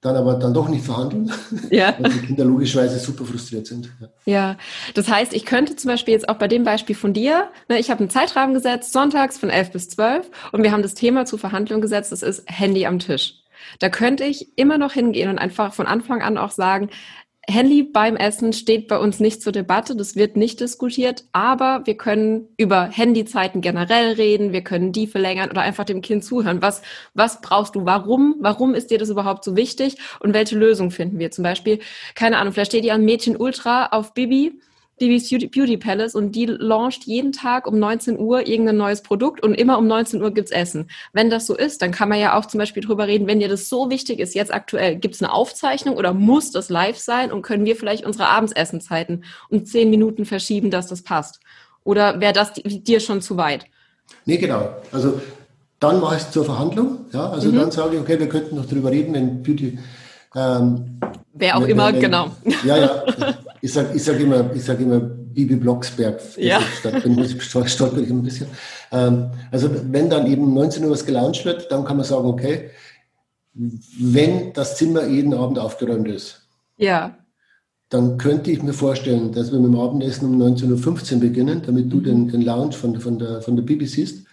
dann 0.01 0.15
aber 0.15 0.33
dann 0.35 0.53
doch 0.53 0.67
nicht 0.67 0.83
verhandeln, 0.83 1.31
ja. 1.69 1.95
weil 1.99 2.11
die 2.11 2.25
Kinder 2.27 2.45
logischerweise 2.45 2.97
super 2.97 3.25
frustriert 3.25 3.67
sind. 3.67 3.91
Ja. 3.99 4.07
ja, 4.25 4.57
das 4.95 5.09
heißt, 5.09 5.33
ich 5.33 5.45
könnte 5.45 5.75
zum 5.75 5.89
Beispiel 5.89 6.13
jetzt 6.13 6.27
auch 6.27 6.37
bei 6.37 6.47
dem 6.47 6.63
Beispiel 6.63 6.95
von 6.95 7.13
dir, 7.13 7.49
ne, 7.69 7.77
ich 7.77 7.91
habe 7.91 7.99
einen 7.99 8.09
Zeitrahmen 8.09 8.55
gesetzt, 8.55 8.93
sonntags 8.93 9.37
von 9.37 9.49
11 9.49 9.71
bis 9.71 9.89
12 9.89 10.31
und 10.51 10.63
wir 10.63 10.71
haben 10.71 10.81
das 10.81 10.95
Thema 10.95 11.25
zur 11.25 11.37
Verhandlung 11.37 11.81
gesetzt, 11.81 12.11
das 12.11 12.23
ist 12.23 12.43
Handy 12.47 12.87
am 12.87 12.97
Tisch. 12.97 13.35
Da 13.79 13.89
könnte 13.89 14.23
ich 14.23 14.57
immer 14.57 14.79
noch 14.79 14.93
hingehen 14.93 15.29
und 15.29 15.37
einfach 15.37 15.73
von 15.73 15.85
Anfang 15.85 16.23
an 16.23 16.37
auch 16.39 16.49
sagen, 16.49 16.89
Handy 17.49 17.83
beim 17.83 18.15
Essen 18.15 18.53
steht 18.53 18.87
bei 18.87 18.97
uns 18.99 19.19
nicht 19.19 19.41
zur 19.41 19.51
Debatte, 19.51 19.95
das 19.95 20.15
wird 20.15 20.37
nicht 20.37 20.59
diskutiert, 20.59 21.25
aber 21.31 21.81
wir 21.85 21.97
können 21.97 22.47
über 22.55 22.83
Handyzeiten 22.85 23.61
generell 23.61 24.13
reden, 24.13 24.53
wir 24.53 24.63
können 24.63 24.91
die 24.91 25.07
verlängern 25.07 25.49
oder 25.49 25.61
einfach 25.61 25.85
dem 25.85 26.01
Kind 26.01 26.23
zuhören. 26.23 26.61
Was, 26.61 26.83
was 27.15 27.41
brauchst 27.41 27.75
du? 27.75 27.85
Warum? 27.85 28.35
Warum 28.39 28.75
ist 28.75 28.91
dir 28.91 28.99
das 28.99 29.09
überhaupt 29.09 29.43
so 29.43 29.55
wichtig? 29.55 29.97
Und 30.19 30.35
welche 30.35 30.55
Lösung 30.55 30.91
finden 30.91 31.17
wir? 31.17 31.31
Zum 31.31 31.43
Beispiel, 31.43 31.79
keine 32.13 32.37
Ahnung, 32.37 32.53
vielleicht 32.53 32.71
steht 32.71 32.85
ihr 32.85 32.93
an 32.93 33.05
Mädchen 33.05 33.35
Ultra 33.35 33.87
auf 33.87 34.13
Bibi 34.13 34.61
Divis 35.01 35.29
Beauty 35.29 35.77
Palace 35.77 36.15
und 36.15 36.33
die 36.33 36.45
launcht 36.45 37.05
jeden 37.05 37.31
Tag 37.31 37.67
um 37.67 37.79
19 37.79 38.19
Uhr 38.19 38.47
irgendein 38.47 38.77
neues 38.77 39.01
Produkt 39.01 39.43
und 39.43 39.55
immer 39.55 39.77
um 39.77 39.87
19 39.87 40.21
Uhr 40.21 40.31
gibt's 40.31 40.51
Essen. 40.51 40.89
Wenn 41.11 41.29
das 41.29 41.47
so 41.47 41.55
ist, 41.55 41.81
dann 41.81 41.91
kann 41.91 42.07
man 42.07 42.19
ja 42.19 42.37
auch 42.37 42.45
zum 42.45 42.59
Beispiel 42.59 42.83
drüber 42.83 43.07
reden, 43.07 43.27
wenn 43.27 43.39
dir 43.39 43.49
das 43.49 43.67
so 43.67 43.89
wichtig 43.89 44.19
ist, 44.19 44.35
jetzt 44.35 44.53
aktuell, 44.53 44.95
gibt's 44.95 45.21
eine 45.21 45.33
Aufzeichnung 45.33 45.97
oder 45.97 46.13
muss 46.13 46.51
das 46.51 46.69
live 46.69 46.97
sein 46.97 47.31
und 47.31 47.41
können 47.41 47.65
wir 47.65 47.75
vielleicht 47.75 48.05
unsere 48.05 48.27
Abendsessenzeiten 48.27 49.25
um 49.49 49.65
10 49.65 49.89
Minuten 49.89 50.25
verschieben, 50.25 50.71
dass 50.71 50.87
das 50.87 51.01
passt? 51.01 51.39
Oder 51.83 52.21
wäre 52.21 52.33
das 52.33 52.53
dir 52.53 52.99
schon 52.99 53.21
zu 53.21 53.37
weit? 53.37 53.65
Nee, 54.25 54.37
genau. 54.37 54.69
Also 54.91 55.19
dann 55.79 55.99
mache 55.99 56.17
ich 56.17 56.21
es 56.21 56.31
zur 56.31 56.45
Verhandlung. 56.45 57.05
Ja, 57.11 57.31
also 57.31 57.49
mhm. 57.49 57.55
dann 57.55 57.71
sage 57.71 57.95
ich, 57.95 58.01
okay, 58.01 58.19
wir 58.19 58.29
könnten 58.29 58.55
noch 58.55 58.67
drüber 58.67 58.91
reden, 58.91 59.15
wenn 59.15 59.41
Beauty 59.41 59.79
ähm, 60.35 60.99
Wer 61.33 61.57
auch 61.57 61.61
wenn, 61.61 61.69
immer, 61.69 61.93
wenn, 61.93 61.99
genau. 61.99 62.31
Ja, 62.65 62.77
ja. 62.77 63.03
Ich 63.61 63.73
sage 63.73 63.89
ich 63.95 64.03
sag 64.03 64.19
immer, 64.19 64.53
ich 64.53 64.63
sag 64.63 64.79
immer 64.79 64.99
Bibi 64.99 65.55
Blocksberg. 65.55 66.19
Ja. 66.37 66.61
Stadt, 66.61 67.03
bin 67.03 67.17
ich 67.19 67.41
stolper 67.43 67.99
ich 67.99 68.09
ein 68.09 68.23
bisschen. 68.23 68.47
Ähm, 68.91 69.31
also 69.51 69.69
wenn 69.91 70.09
dann 70.09 70.27
eben 70.27 70.53
19 70.53 70.83
Uhr 70.83 70.91
was 70.91 71.05
gelauncht 71.05 71.45
wird, 71.45 71.71
dann 71.71 71.85
kann 71.85 71.97
man 71.97 72.05
sagen, 72.05 72.27
okay, 72.27 72.71
wenn 73.53 74.53
das 74.53 74.77
Zimmer 74.77 75.05
jeden 75.05 75.33
Abend 75.33 75.59
aufgeräumt 75.59 76.07
ist, 76.07 76.47
ja. 76.77 77.17
dann 77.89 78.17
könnte 78.17 78.51
ich 78.51 78.63
mir 78.63 78.73
vorstellen, 78.73 79.33
dass 79.33 79.51
wir 79.51 79.59
mit 79.59 79.73
dem 79.73 79.79
Abendessen 79.79 80.29
um 80.29 80.41
19.15 80.41 81.15
Uhr 81.15 81.19
beginnen, 81.19 81.61
damit 81.65 81.91
du 81.91 81.97
mhm. 81.97 82.03
den, 82.03 82.27
den 82.29 82.41
Lounge 82.41 82.73
von, 82.73 82.99
von, 82.99 83.19
der, 83.19 83.41
von 83.41 83.55
der 83.55 83.63
Bibi 83.63 83.85
siehst. 83.85 84.25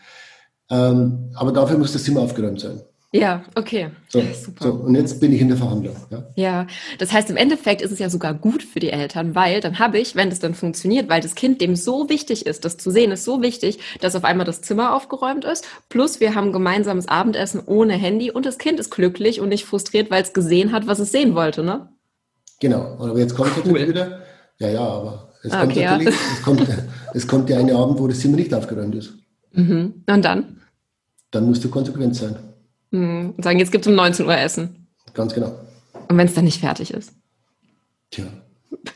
Ähm, 0.70 1.30
aber 1.34 1.52
dafür 1.52 1.78
muss 1.78 1.92
das 1.92 2.04
Zimmer 2.04 2.20
aufgeräumt 2.20 2.60
sein. 2.60 2.80
Ja, 3.12 3.42
okay. 3.54 3.90
So, 4.08 4.20
Super. 4.20 4.64
So, 4.64 4.72
und 4.72 4.94
jetzt 4.94 5.18
bin 5.18 5.32
ich 5.32 5.40
in 5.40 5.48
der 5.48 5.56
Verhandlung. 5.56 5.96
Ja? 6.10 6.24
ja, 6.36 6.66
das 6.98 7.10
heißt, 7.10 7.30
im 7.30 7.38
Endeffekt 7.38 7.80
ist 7.80 7.90
es 7.90 7.98
ja 7.98 8.10
sogar 8.10 8.34
gut 8.34 8.62
für 8.62 8.80
die 8.80 8.90
Eltern, 8.90 9.34
weil 9.34 9.62
dann 9.62 9.78
habe 9.78 9.98
ich, 9.98 10.14
wenn 10.14 10.28
das 10.28 10.40
dann 10.40 10.52
funktioniert, 10.54 11.08
weil 11.08 11.22
das 11.22 11.34
Kind 11.34 11.62
dem 11.62 11.74
so 11.74 12.10
wichtig 12.10 12.44
ist, 12.44 12.66
das 12.66 12.76
zu 12.76 12.90
sehen 12.90 13.10
ist 13.10 13.24
so 13.24 13.40
wichtig, 13.40 13.78
dass 14.02 14.14
auf 14.14 14.24
einmal 14.24 14.44
das 14.44 14.60
Zimmer 14.60 14.94
aufgeräumt 14.94 15.46
ist, 15.46 15.66
plus 15.88 16.20
wir 16.20 16.34
haben 16.34 16.52
gemeinsames 16.52 17.08
Abendessen 17.08 17.62
ohne 17.64 17.94
Handy 17.94 18.30
und 18.30 18.44
das 18.44 18.58
Kind 18.58 18.78
ist 18.78 18.90
glücklich 18.90 19.40
und 19.40 19.48
nicht 19.48 19.64
frustriert, 19.64 20.10
weil 20.10 20.22
es 20.22 20.34
gesehen 20.34 20.72
hat, 20.72 20.86
was 20.86 20.98
es 20.98 21.10
sehen 21.10 21.34
wollte, 21.34 21.62
ne? 21.62 21.88
Genau, 22.60 22.98
aber 22.98 23.18
jetzt 23.18 23.34
kommt 23.34 23.52
cool. 23.56 23.62
natürlich 23.64 23.88
wieder, 23.88 24.20
ja, 24.58 24.68
ja, 24.68 24.80
aber 24.86 25.32
es, 25.42 25.52
ah, 25.52 25.60
kommt 25.60 25.72
okay, 25.72 25.84
natürlich, 25.86 26.14
ja. 26.14 26.20
es, 26.34 26.42
kommt, 26.42 26.68
es 27.14 27.26
kommt 27.26 27.48
der 27.48 27.58
eine 27.58 27.74
Abend, 27.74 27.98
wo 28.00 28.06
das 28.06 28.20
Zimmer 28.20 28.36
nicht 28.36 28.52
aufgeräumt 28.52 28.94
ist. 28.96 29.14
Mhm. 29.52 30.04
Und 30.06 30.24
dann? 30.24 30.60
Dann 31.30 31.46
musst 31.46 31.64
du 31.64 31.70
konsequent 31.70 32.14
sein. 32.14 32.36
Mhm. 32.90 33.34
Und 33.36 33.44
sagen, 33.44 33.58
jetzt 33.58 33.72
gibt 33.72 33.84
es 33.84 33.88
um 33.88 33.94
19 33.94 34.26
Uhr 34.26 34.36
Essen. 34.36 34.86
Ganz 35.14 35.34
genau. 35.34 35.52
Und 36.08 36.16
wenn 36.16 36.26
es 36.26 36.34
dann 36.34 36.44
nicht 36.44 36.60
fertig 36.60 36.92
ist? 36.92 37.12
Tja, 38.10 38.24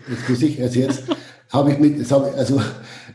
jetzt 0.08 0.28
muss 0.28 0.42
ich, 0.42 0.60
also 0.62 0.80
jetzt 0.80 1.04
habe 1.50 1.72
ich 1.72 1.78
mit, 1.78 2.12
also 2.12 2.60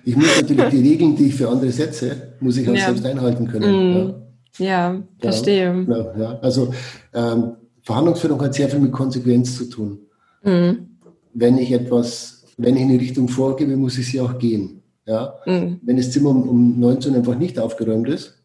ich 0.04 0.16
muss 0.16 0.42
natürlich 0.42 0.70
die 0.70 0.90
Regeln, 0.90 1.16
die 1.16 1.28
ich 1.28 1.36
für 1.36 1.50
andere 1.50 1.72
setze, 1.72 2.34
muss 2.40 2.58
ich 2.58 2.70
auch 2.70 2.76
ja. 2.76 2.86
selbst 2.86 3.06
einhalten 3.06 3.48
können. 3.48 3.94
Mhm. 3.94 4.14
Ja. 4.60 4.94
ja. 4.94 5.04
verstehe. 5.20 5.86
Ja, 5.88 6.20
ja. 6.20 6.40
Also 6.40 6.74
ähm, 7.14 7.54
Verhandlungsführung 7.82 8.42
hat 8.42 8.54
sehr 8.54 8.70
viel 8.70 8.80
mit 8.80 8.92
Konsequenz 8.92 9.58
zu 9.58 9.66
tun. 9.66 10.00
Mhm. 10.44 10.98
Wenn 11.34 11.58
ich 11.58 11.72
etwas, 11.72 12.46
wenn 12.58 12.76
ich 12.76 12.84
eine 12.84 13.00
Richtung 13.00 13.28
vorgebe, 13.28 13.76
muss 13.76 13.98
ich 13.98 14.12
sie 14.12 14.22
auch 14.22 14.38
gehen. 14.38 14.82
Ja? 15.06 15.36
Mhm. 15.46 15.80
Wenn 15.84 15.98
das 15.98 16.12
Zimmer 16.12 16.30
um, 16.30 16.48
um 16.48 16.80
19 16.80 17.12
Uhr 17.12 17.18
einfach 17.18 17.38
nicht 17.38 17.60
aufgeräumt 17.60 18.10
ist, 18.10 18.37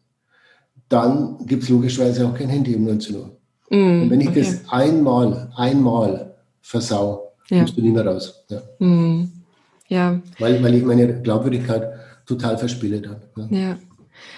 dann 0.89 1.37
gibt 1.45 1.63
es 1.63 1.69
logischerweise 1.69 2.27
auch 2.27 2.35
kein 2.35 2.49
Handy 2.49 2.75
um 2.75 2.85
19 2.85 3.15
Uhr. 3.15 3.37
Mm, 3.69 4.03
und 4.03 4.09
wenn 4.09 4.21
ich 4.21 4.29
okay. 4.29 4.41
das 4.41 4.69
einmal, 4.69 5.51
einmal 5.55 6.35
versau, 6.61 7.33
ja. 7.49 7.59
kommst 7.59 7.77
du 7.77 7.81
nie 7.81 7.91
mehr 7.91 8.05
raus. 8.05 8.45
Ja. 8.49 8.61
Mm, 8.79 9.31
ja. 9.87 10.21
Weil, 10.39 10.63
weil 10.63 10.75
ich 10.75 10.83
meine 10.83 11.21
Glaubwürdigkeit 11.21 11.93
total 12.25 12.57
verspiele 12.57 13.01
dann. 13.01 13.21
Ja. 13.35 13.57
ja. 13.57 13.77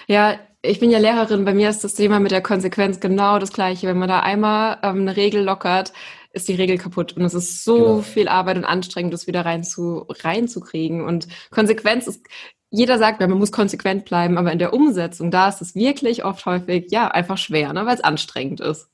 ja. 0.06 0.38
ich 0.62 0.80
bin 0.80 0.90
ja 0.90 0.98
Lehrerin, 0.98 1.44
bei 1.44 1.54
mir 1.54 1.70
ist 1.70 1.84
das 1.84 1.94
Thema 1.94 2.20
mit 2.20 2.30
der 2.30 2.42
Konsequenz 2.42 3.00
genau 3.00 3.38
das 3.38 3.52
gleiche. 3.52 3.86
Wenn 3.86 3.98
man 3.98 4.08
da 4.08 4.20
einmal 4.20 4.78
ähm, 4.82 5.02
eine 5.02 5.16
Regel 5.16 5.44
lockert, 5.44 5.92
ist 6.32 6.48
die 6.48 6.54
Regel 6.54 6.78
kaputt. 6.78 7.14
Und 7.16 7.24
es 7.24 7.34
ist 7.34 7.64
so 7.64 7.76
genau. 7.76 8.00
viel 8.00 8.28
Arbeit 8.28 8.58
und 8.58 8.64
anstrengend, 8.64 9.14
das 9.14 9.26
wieder 9.26 9.44
rein 9.44 9.64
zu, 9.64 10.04
reinzukriegen. 10.08 11.02
Und 11.02 11.28
Konsequenz 11.50 12.06
ist, 12.06 12.26
jeder 12.76 12.98
sagt, 12.98 13.20
man 13.20 13.30
muss 13.30 13.52
konsequent 13.52 14.04
bleiben, 14.04 14.36
aber 14.36 14.52
in 14.52 14.58
der 14.58 14.74
Umsetzung, 14.74 15.30
da 15.30 15.48
ist 15.48 15.62
es 15.62 15.74
wirklich 15.74 16.24
oft 16.24 16.44
häufig, 16.44 16.88
ja, 16.90 17.08
einfach 17.08 17.38
schwer, 17.38 17.72
ne, 17.72 17.86
weil 17.86 17.94
es 17.94 18.04
anstrengend 18.04 18.60
ist. 18.60 18.88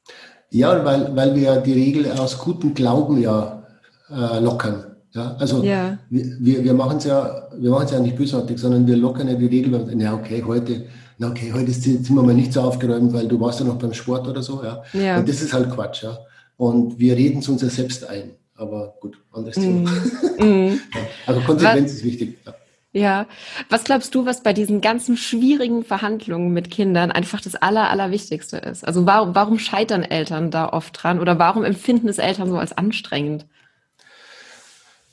Ja, 0.50 0.84
weil, 0.84 1.16
weil 1.16 1.34
wir 1.34 1.56
die 1.56 1.72
Regel 1.72 2.10
aus 2.12 2.38
gutem 2.38 2.74
Glauben 2.74 3.20
ja 3.20 3.64
äh, 4.10 4.38
lockern. 4.38 4.84
Ja, 5.14 5.36
also 5.38 5.62
ja. 5.62 5.98
wir, 6.10 6.64
wir 6.64 6.74
machen 6.74 6.98
es 6.98 7.04
ja, 7.04 7.48
wir 7.56 7.70
machen 7.70 7.84
es 7.86 7.90
ja 7.90 7.98
nicht 7.98 8.16
bösartig, 8.16 8.58
sondern 8.58 8.86
wir 8.86 8.96
lockern 8.96 9.28
ja 9.28 9.34
die 9.34 9.46
Regel, 9.46 9.94
ja, 9.98 10.14
okay, 10.14 10.42
heute, 10.46 10.86
na 11.18 11.28
okay, 11.28 11.52
heute 11.52 11.70
ist 11.70 11.86
das 11.86 12.04
Zimmer 12.04 12.22
mal 12.22 12.34
nicht 12.34 12.52
so 12.52 12.60
aufgeräumt, 12.60 13.12
weil 13.12 13.26
du 13.26 13.38
warst 13.40 13.60
ja 13.60 13.66
noch 13.66 13.78
beim 13.78 13.92
Sport 13.92 14.28
oder 14.28 14.42
so, 14.42 14.62
ja. 14.62 14.82
ja. 14.92 15.18
Und 15.18 15.28
das 15.28 15.42
ist 15.42 15.52
halt 15.52 15.70
Quatsch, 15.70 16.04
ja. 16.04 16.16
Und 16.56 16.98
wir 16.98 17.16
reden 17.16 17.40
es 17.40 17.48
uns 17.48 17.62
ja 17.62 17.68
selbst 17.68 18.08
ein. 18.08 18.30
Aber 18.56 18.94
gut, 19.00 19.18
anderes 19.32 19.56
Thema. 19.56 19.90
Mm. 20.38 20.44
mm. 20.44 20.80
also 21.26 21.40
Konsequenz 21.42 21.90
was, 21.90 21.96
ist 21.98 22.04
wichtig. 22.04 22.38
Ja. 22.46 22.54
Ja. 22.92 23.26
Was 23.68 23.84
glaubst 23.84 24.14
du, 24.14 24.26
was 24.26 24.42
bei 24.42 24.52
diesen 24.52 24.80
ganzen 24.80 25.16
schwierigen 25.16 25.84
Verhandlungen 25.84 26.52
mit 26.52 26.70
Kindern 26.70 27.10
einfach 27.10 27.40
das 27.40 27.54
Aller, 27.54 27.90
Allerwichtigste 27.90 28.58
ist? 28.58 28.86
Also 28.86 29.06
warum, 29.06 29.34
warum 29.34 29.58
scheitern 29.58 30.02
Eltern 30.02 30.50
da 30.50 30.68
oft 30.68 31.02
dran 31.02 31.18
oder 31.18 31.38
warum 31.38 31.64
empfinden 31.64 32.08
es 32.08 32.18
Eltern 32.18 32.48
so 32.48 32.58
als 32.58 32.76
anstrengend? 32.76 33.46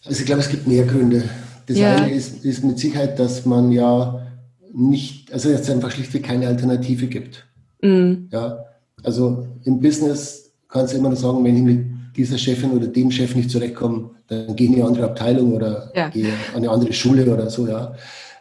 Also 0.06 0.20
ich 0.20 0.26
glaube, 0.26 0.42
es 0.42 0.50
gibt 0.50 0.68
mehr 0.68 0.86
Gründe. 0.86 1.30
Das 1.68 1.78
ja. 1.78 1.96
eine 1.96 2.12
ist, 2.12 2.44
ist 2.44 2.64
mit 2.64 2.80
Sicherheit, 2.80 3.20
dass 3.20 3.46
man 3.46 3.72
ja 3.72 4.26
nicht, 4.74 5.32
also 5.32 5.50
jetzt 5.50 5.70
einfach 5.70 5.92
schlichtweg 5.92 6.24
keine 6.24 6.48
Alternative 6.48 7.08
gibt. 7.08 7.46
Mm. 7.82 8.28
Ja, 8.32 8.66
also 9.04 9.48
im 9.64 9.80
Business 9.80 10.52
kannst 10.68 10.94
du 10.94 10.98
immer 10.98 11.10
nur 11.10 11.18
sagen, 11.18 11.44
wenn 11.44 11.56
ich 11.56 11.64
mit 11.64 11.86
dieser 12.18 12.38
Chefin 12.38 12.72
oder 12.72 12.88
dem 12.88 13.12
Chef 13.12 13.36
nicht 13.36 13.50
zurechtkomme, 13.50 14.12
dann 14.30 14.56
gehe 14.56 14.68
ich 14.68 14.74
in 14.74 14.80
eine 14.80 14.88
andere 14.88 15.06
Abteilung 15.06 15.54
oder 15.54 15.92
ja. 15.96 16.10
gehe 16.10 16.32
an 16.54 16.58
eine 16.58 16.70
andere 16.70 16.94
Schule 16.94 17.32
oder 17.32 17.50
so, 17.50 17.68
ja. 17.68 17.94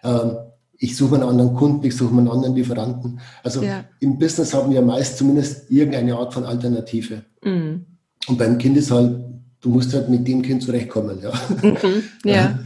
Ähm, 0.04 0.36
ich 0.80 0.96
suche 0.96 1.16
einen 1.16 1.24
anderen 1.24 1.54
Kunden, 1.54 1.84
ich 1.84 1.96
suche 1.96 2.16
einen 2.16 2.28
anderen 2.28 2.54
Lieferanten. 2.54 3.20
Also 3.42 3.62
ja. 3.62 3.84
im 3.98 4.18
Business 4.18 4.54
haben 4.54 4.72
wir 4.72 4.80
meist 4.80 5.18
zumindest 5.18 5.70
irgendeine 5.70 6.14
Art 6.16 6.32
von 6.32 6.44
Alternative. 6.44 7.22
Mhm. 7.42 7.84
Und 8.28 8.38
beim 8.38 8.58
Kind 8.58 8.76
ist 8.76 8.92
halt, 8.92 9.18
du 9.60 9.70
musst 9.70 9.92
halt 9.92 10.08
mit 10.08 10.28
dem 10.28 10.42
Kind 10.42 10.62
zurechtkommen, 10.62 11.18
ja. 11.20 11.32
Mhm. 11.62 12.04
ja. 12.24 12.58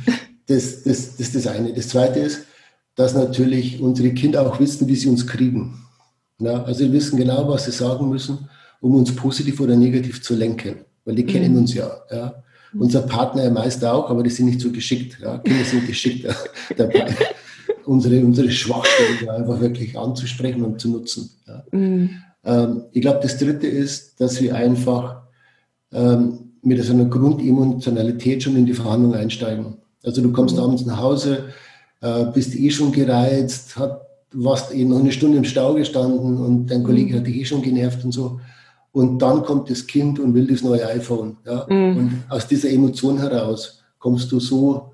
Das, 0.47 0.83
das, 0.83 1.17
das 1.17 1.21
ist 1.21 1.35
das 1.37 1.47
eine. 1.47 1.73
Das 1.73 1.89
zweite 1.89 2.21
ist, 2.21 2.45
dass 2.97 3.15
natürlich 3.15 3.81
unsere 3.81 4.11
Kinder 4.11 4.47
auch 4.47 4.61
wissen, 4.61 4.89
wie 4.89 4.97
sie 4.97 5.09
uns 5.09 5.27
kriegen. 5.27 5.79
Ja, 6.39 6.65
also 6.65 6.85
sie 6.85 6.93
wissen 6.93 7.17
genau, 7.17 7.49
was 7.49 7.65
sie 7.65 7.71
sagen 7.71 8.11
müssen 8.11 8.51
um 8.83 8.97
uns 8.97 9.15
positiv 9.15 9.61
oder 9.61 9.77
negativ 9.77 10.23
zu 10.23 10.35
lenken, 10.35 10.85
weil 11.05 11.15
die 11.15 11.23
mhm. 11.23 11.29
kennen 11.29 11.57
uns 11.57 11.73
ja. 11.73 11.91
ja. 12.11 12.43
Unser 12.79 13.03
Partner 13.03 13.51
meist 13.51 13.85
auch, 13.85 14.09
aber 14.09 14.23
die 14.23 14.31
sind 14.31 14.47
nicht 14.47 14.61
so 14.61 14.71
geschickt. 14.71 15.19
Ja. 15.23 15.39
Kinder 15.39 15.65
sind 15.65 15.87
geschickt 15.87 16.27
dabei, 16.77 17.15
unsere, 17.85 18.25
unsere 18.25 18.51
Schwachstellen 18.51 19.29
einfach 19.29 19.61
wirklich 19.61 19.99
anzusprechen 19.99 20.63
und 20.63 20.81
zu 20.81 20.91
nutzen. 20.91 21.31
Ja. 21.47 21.65
Mhm. 21.73 22.11
Ähm, 22.45 22.85
ich 22.93 23.03
glaube, 23.03 23.21
das 23.23 23.39
Dritte 23.39 23.67
ist, 23.67 24.21
dass 24.21 24.41
wir 24.41 24.55
einfach 24.55 25.23
ähm, 25.93 26.53
mit 26.63 26.83
so 26.83 26.93
einer 26.93 27.07
Grundemotionalität 27.07 28.43
schon 28.43 28.57
in 28.57 28.67
die 28.67 28.75
Verhandlung 28.75 29.15
einsteigen. 29.15 29.77
Also 30.05 30.23
du 30.23 30.33
kommst 30.33 30.57
mhm. 30.57 30.63
abends 30.63 30.87
nach 30.87 30.99
Hause, 30.99 31.45
äh, 32.01 32.25
bist 32.33 32.55
eh 32.55 32.71
schon 32.71 32.93
gereizt, 32.93 33.77
hat, 33.77 34.01
warst 34.33 34.73
eben 34.73 34.91
noch 34.91 35.01
eine 35.01 35.13
Stunde 35.13 35.39
im 35.39 35.45
Stau 35.45 35.75
gestanden 35.75 36.39
und 36.39 36.67
dein 36.69 36.85
Kollege 36.85 37.15
mhm. 37.15 37.19
hat 37.19 37.27
dich 37.27 37.37
eh 37.37 37.45
schon 37.45 37.63
genervt 37.63 38.05
und 38.05 38.13
so. 38.13 38.41
Und 38.93 39.21
dann 39.21 39.43
kommt 39.43 39.71
das 39.71 39.87
Kind 39.87 40.21
und 40.21 40.35
will 40.35 40.47
das 40.47 40.63
neue 40.63 40.87
iPhone. 40.87 41.39
Ja? 41.47 41.67
Mhm. 41.69 41.97
Und 41.97 42.23
aus 42.29 42.47
dieser 42.47 42.71
Emotion 42.71 43.19
heraus 43.19 43.83
kommst 43.99 44.31
du 44.31 44.39
so, 44.39 44.93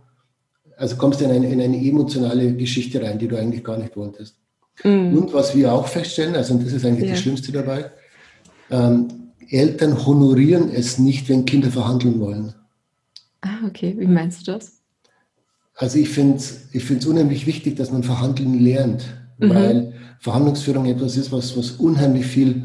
also 0.76 0.96
kommst 0.96 1.20
du 1.20 1.24
in 1.24 1.32
eine, 1.32 1.50
in 1.50 1.60
eine 1.60 1.76
emotionale 1.76 2.54
Geschichte 2.54 3.02
rein, 3.02 3.18
die 3.18 3.26
du 3.26 3.36
eigentlich 3.36 3.64
gar 3.64 3.76
nicht 3.76 3.96
wolltest. 3.96 4.36
Mhm. 4.84 5.18
Und 5.18 5.32
was 5.34 5.56
wir 5.56 5.72
auch 5.72 5.88
feststellen, 5.88 6.36
also 6.36 6.54
und 6.54 6.64
das 6.64 6.72
ist 6.72 6.84
eigentlich 6.84 7.08
ja. 7.08 7.14
das 7.14 7.20
Schlimmste 7.20 7.50
dabei, 7.50 7.90
ähm, 8.70 9.08
Eltern 9.48 10.06
honorieren 10.06 10.70
es 10.70 10.98
nicht, 10.98 11.28
wenn 11.28 11.44
Kinder 11.44 11.70
verhandeln 11.70 12.20
wollen. 12.20 12.54
Ah, 13.40 13.66
okay. 13.66 13.94
Wie 13.98 14.06
meinst 14.06 14.46
du 14.46 14.52
das? 14.52 14.80
Also 15.74 15.98
ich 15.98 16.08
finde 16.08 16.36
es 16.36 16.68
ich 16.72 16.84
find's 16.84 17.06
unheimlich 17.06 17.46
wichtig, 17.46 17.76
dass 17.76 17.90
man 17.90 18.02
verhandeln 18.02 18.60
lernt, 18.60 19.04
mhm. 19.38 19.50
weil 19.50 19.92
Verhandlungsführung 20.20 20.86
etwas 20.86 21.16
ist, 21.16 21.32
was, 21.32 21.56
was 21.56 21.72
unheimlich 21.72 22.26
viel 22.26 22.64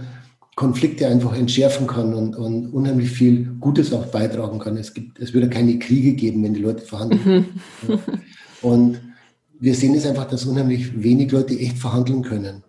Konflikte 0.55 1.07
einfach 1.07 1.35
entschärfen 1.35 1.87
kann 1.87 2.13
und, 2.13 2.35
und 2.35 2.67
unheimlich 2.67 3.09
viel 3.09 3.45
Gutes 3.59 3.91
auch 3.91 4.05
beitragen 4.07 4.59
kann. 4.59 4.77
Es, 4.77 4.93
gibt, 4.93 5.19
es 5.19 5.33
würde 5.33 5.49
keine 5.49 5.79
Kriege 5.79 6.13
geben, 6.13 6.43
wenn 6.43 6.53
die 6.53 6.61
Leute 6.61 6.83
verhandeln. 6.83 7.45
Mhm. 7.87 7.99
Und 8.61 8.99
wir 9.59 9.75
sehen 9.75 9.95
es 9.95 10.05
einfach, 10.05 10.27
dass 10.27 10.45
unheimlich 10.45 11.01
wenig 11.01 11.31
Leute 11.31 11.57
echt 11.57 11.77
verhandeln 11.77 12.21
können. 12.21 12.63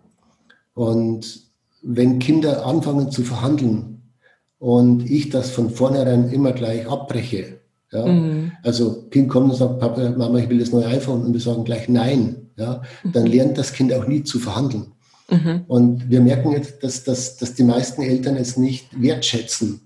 Und 0.73 1.41
wenn 1.83 2.19
Kinder 2.19 2.65
anfangen 2.65 3.11
zu 3.11 3.23
verhandeln 3.23 4.01
und 4.57 5.09
ich 5.09 5.29
das 5.29 5.51
von 5.51 5.69
vornherein 5.69 6.29
immer 6.31 6.53
gleich 6.53 6.89
abbreche, 6.89 7.59
ja, 7.91 8.05
mhm. 8.05 8.51
also 8.63 9.03
Kind 9.11 9.29
kommt 9.29 9.51
und 9.51 9.57
sagt, 9.57 9.79
Papa, 9.79 10.09
Mama, 10.17 10.39
ich 10.39 10.49
will 10.49 10.59
das 10.59 10.71
neue 10.71 10.87
iPhone 10.87 11.23
und 11.23 11.33
wir 11.33 11.39
sagen 11.39 11.63
gleich 11.63 11.87
nein, 11.87 12.49
ja, 12.57 12.81
dann 13.13 13.27
lernt 13.27 13.57
das 13.57 13.73
Kind 13.73 13.93
auch 13.93 14.07
nie 14.07 14.23
zu 14.23 14.39
verhandeln. 14.39 14.87
Mhm. 15.29 15.63
Und 15.67 16.09
wir 16.09 16.21
merken 16.21 16.51
jetzt, 16.51 16.83
dass, 16.83 17.03
dass, 17.03 17.37
dass 17.37 17.53
die 17.53 17.63
meisten 17.63 18.01
Eltern 18.01 18.35
es 18.35 18.57
nicht 18.57 18.87
wertschätzen. 19.01 19.81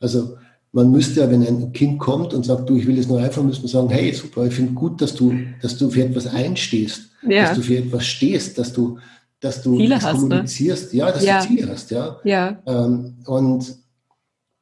Also 0.00 0.36
man 0.72 0.90
müsste 0.90 1.20
ja, 1.20 1.30
wenn 1.30 1.46
ein 1.46 1.72
Kind 1.72 2.00
kommt 2.00 2.34
und 2.34 2.44
sagt, 2.44 2.68
du, 2.68 2.76
ich 2.76 2.86
will 2.86 2.96
das 2.96 3.06
nur 3.06 3.20
einfach, 3.20 3.42
müsste 3.42 3.62
man 3.62 3.68
sagen, 3.68 3.90
hey, 3.90 4.12
super, 4.12 4.46
ich 4.46 4.54
finde 4.54 4.72
gut, 4.72 5.00
dass 5.00 5.14
du, 5.14 5.32
dass 5.62 5.76
du 5.76 5.88
für 5.88 6.04
etwas 6.04 6.26
einstehst, 6.26 7.10
ja. 7.22 7.44
dass 7.44 7.56
du 7.56 7.62
für 7.62 7.78
etwas 7.78 8.04
stehst, 8.04 8.58
dass 8.58 8.72
du, 8.72 8.98
dass 9.40 9.62
du 9.62 9.76
Ziele 9.76 9.94
das 9.94 10.04
hast, 10.04 10.14
ne? 10.14 10.20
kommunizierst, 10.20 10.92
ne? 10.92 10.98
ja, 10.98 11.12
dass 11.12 11.24
ja. 11.24 11.40
du 11.40 11.46
Ziele 11.46 11.70
hast, 11.70 11.90
ja. 11.90 12.16
ja. 12.24 12.58
Ähm, 12.66 13.14
und 13.26 13.76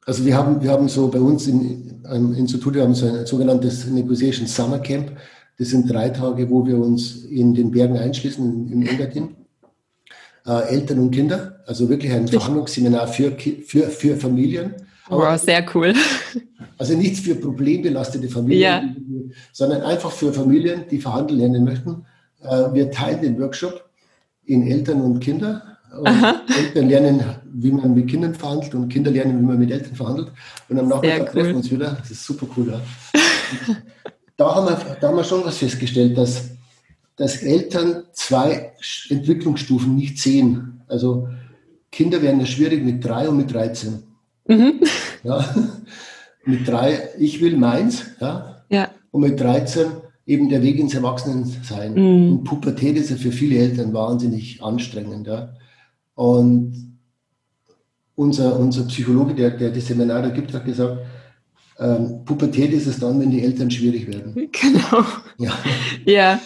also 0.05 0.27
wir 0.27 0.37
haben, 0.37 0.61
wir 0.61 0.71
haben 0.71 0.89
so 0.89 1.09
bei 1.09 1.21
uns 1.21 1.47
im, 1.47 2.03
im 2.13 2.35
Institut, 2.35 2.75
wir 2.75 2.83
haben 2.83 2.95
so 2.95 3.07
ein 3.07 3.25
sogenanntes 3.25 3.87
Negotiation 3.87 4.47
Summer 4.47 4.81
Camp. 4.81 5.13
Das 5.59 5.69
sind 5.69 5.91
drei 5.91 6.09
Tage, 6.09 6.51
wo 6.51 6.67
wir 6.67 6.77
uns 6.77 7.25
in 7.25 7.55
den 7.55 7.71
Bergen 7.71 7.97
einschließen, 7.97 8.71
im 8.71 8.83
Engadin 8.83 9.37
äh, 10.47 10.69
Eltern 10.69 10.99
und 10.99 11.11
Kinder. 11.11 11.61
Also 11.67 11.89
wirklich 11.89 12.13
ein 12.13 12.29
Verhandlungsseminar 12.29 13.09
für, 13.09 13.33
für, 13.33 13.89
für 13.89 14.17
Familien. 14.17 14.75
wow, 15.09 15.39
sehr 15.39 15.65
cool. 15.75 15.95
Also 16.79 16.97
nichts 16.97 17.21
für 17.21 17.37
problembelastete 17.37 18.29
Familien, 18.29 18.61
ja. 18.61 19.35
sondern 19.53 19.83
einfach 19.83 20.11
für 20.11 20.33
Familien, 20.33 20.85
die 20.91 20.99
verhandeln 20.99 21.39
lernen 21.39 21.65
möchten. 21.65 22.05
Äh, 22.43 22.75
wir 22.75 22.91
teilen 22.91 23.23
den 23.23 23.41
Workshop 23.41 23.89
in 24.47 24.67
Eltern 24.67 25.01
und 25.01 25.21
Kinder. 25.21 25.79
Und 25.97 26.09
Eltern 26.57 26.89
lernen, 26.89 27.25
wie 27.53 27.71
man 27.71 27.95
mit 27.95 28.09
Kindern 28.09 28.35
verhandelt 28.35 28.75
und 28.75 28.89
Kinder 28.89 29.11
lernen, 29.11 29.41
wie 29.41 29.45
man 29.45 29.59
mit 29.59 29.71
Eltern 29.71 29.95
verhandelt. 29.95 30.33
Und 30.69 30.79
am 30.79 30.89
Nachmittag 30.89 31.21
cool. 31.21 31.27
treffen 31.27 31.49
wir 31.49 31.57
uns 31.57 31.71
wieder. 31.71 31.97
Das 32.01 32.11
ist 32.11 32.25
super 32.25 32.47
cool. 32.57 32.73
Ja. 32.73 32.81
da, 34.37 34.55
haben 34.55 34.67
wir, 34.67 34.97
da 35.01 35.09
haben 35.09 35.17
wir 35.17 35.25
schon 35.25 35.45
was 35.45 35.59
festgestellt, 35.59 36.17
dass 36.17 36.52
dass 37.17 37.43
Eltern 37.43 38.05
zwei 38.13 38.73
Entwicklungsstufen 39.09 39.95
nicht 39.95 40.19
sehen. 40.19 40.83
Also 40.89 41.29
Kinder 41.91 42.23
werden 42.23 42.41
ja 42.41 42.47
schwierig 42.47 42.83
mit 42.83 43.05
drei 43.05 43.29
und 43.29 43.37
mit 43.37 43.53
13. 43.53 44.03
Mhm. 44.49 44.81
Ja, 45.25 45.55
mit 46.45 46.67
drei, 46.67 47.11
ich 47.19 47.41
will 47.41 47.57
meins, 47.57 48.05
ja. 48.21 48.65
ja. 48.69 48.91
Und 49.11 49.21
mit 49.21 49.39
13 49.39 49.87
eben 50.27 50.49
der 50.49 50.63
Weg 50.63 50.79
ins 50.79 50.95
Erwachsenensein. 50.95 51.95
Mhm. 51.95 52.33
Und 52.33 52.45
Pubertät 52.45 52.97
ist 52.97 53.11
ja 53.11 53.17
für 53.17 53.33
viele 53.33 53.59
Eltern 53.59 53.93
wahnsinnig 53.93 54.63
anstrengend, 54.63 55.27
ja. 55.27 55.55
Und 56.15 56.99
unser, 58.15 58.59
unser 58.59 58.85
Psychologe, 58.85 59.35
der, 59.35 59.51
der 59.51 59.71
das 59.71 59.87
Seminar 59.87 60.23
da 60.23 60.29
gibt, 60.31 60.53
hat 60.53 60.65
gesagt, 60.65 60.99
ähm, 61.83 62.25
Pubertät 62.25 62.73
ist 62.73 62.87
es 62.87 63.01
dann, 63.01 63.21
wenn 63.21 63.31
die 63.31 63.43
Eltern 63.43 63.71
schwierig 63.71 64.07
werden. 64.07 64.35
Genau. 64.53 65.05
Ja. 65.39 65.59
ja. 66.05 66.41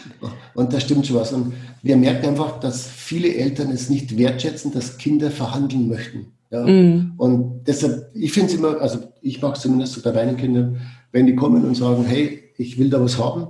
Und 0.54 0.72
da 0.72 0.80
stimmt 0.80 1.06
schon 1.06 1.16
was. 1.16 1.32
Und 1.32 1.52
wir 1.82 1.96
merken 1.96 2.26
einfach, 2.26 2.58
dass 2.60 2.86
viele 2.86 3.34
Eltern 3.34 3.70
es 3.70 3.90
nicht 3.90 4.16
wertschätzen, 4.16 4.72
dass 4.72 4.96
Kinder 4.96 5.30
verhandeln 5.30 5.88
möchten. 5.88 6.32
Ja. 6.50 6.64
Mm. 6.64 7.14
Und 7.18 7.64
deshalb, 7.66 8.10
ich 8.14 8.32
finde 8.32 8.52
es 8.52 8.58
immer, 8.58 8.80
also 8.80 9.00
ich 9.20 9.42
mache 9.42 9.54
es 9.54 9.60
zumindest 9.60 9.94
so 9.94 10.02
bei 10.02 10.12
meinen 10.12 10.36
Kindern, 10.36 10.80
wenn 11.12 11.26
die 11.26 11.34
kommen 11.34 11.64
und 11.64 11.74
sagen, 11.74 12.04
hey, 12.06 12.44
ich 12.56 12.78
will 12.78 12.88
da 12.88 13.00
was 13.00 13.18
haben, 13.18 13.48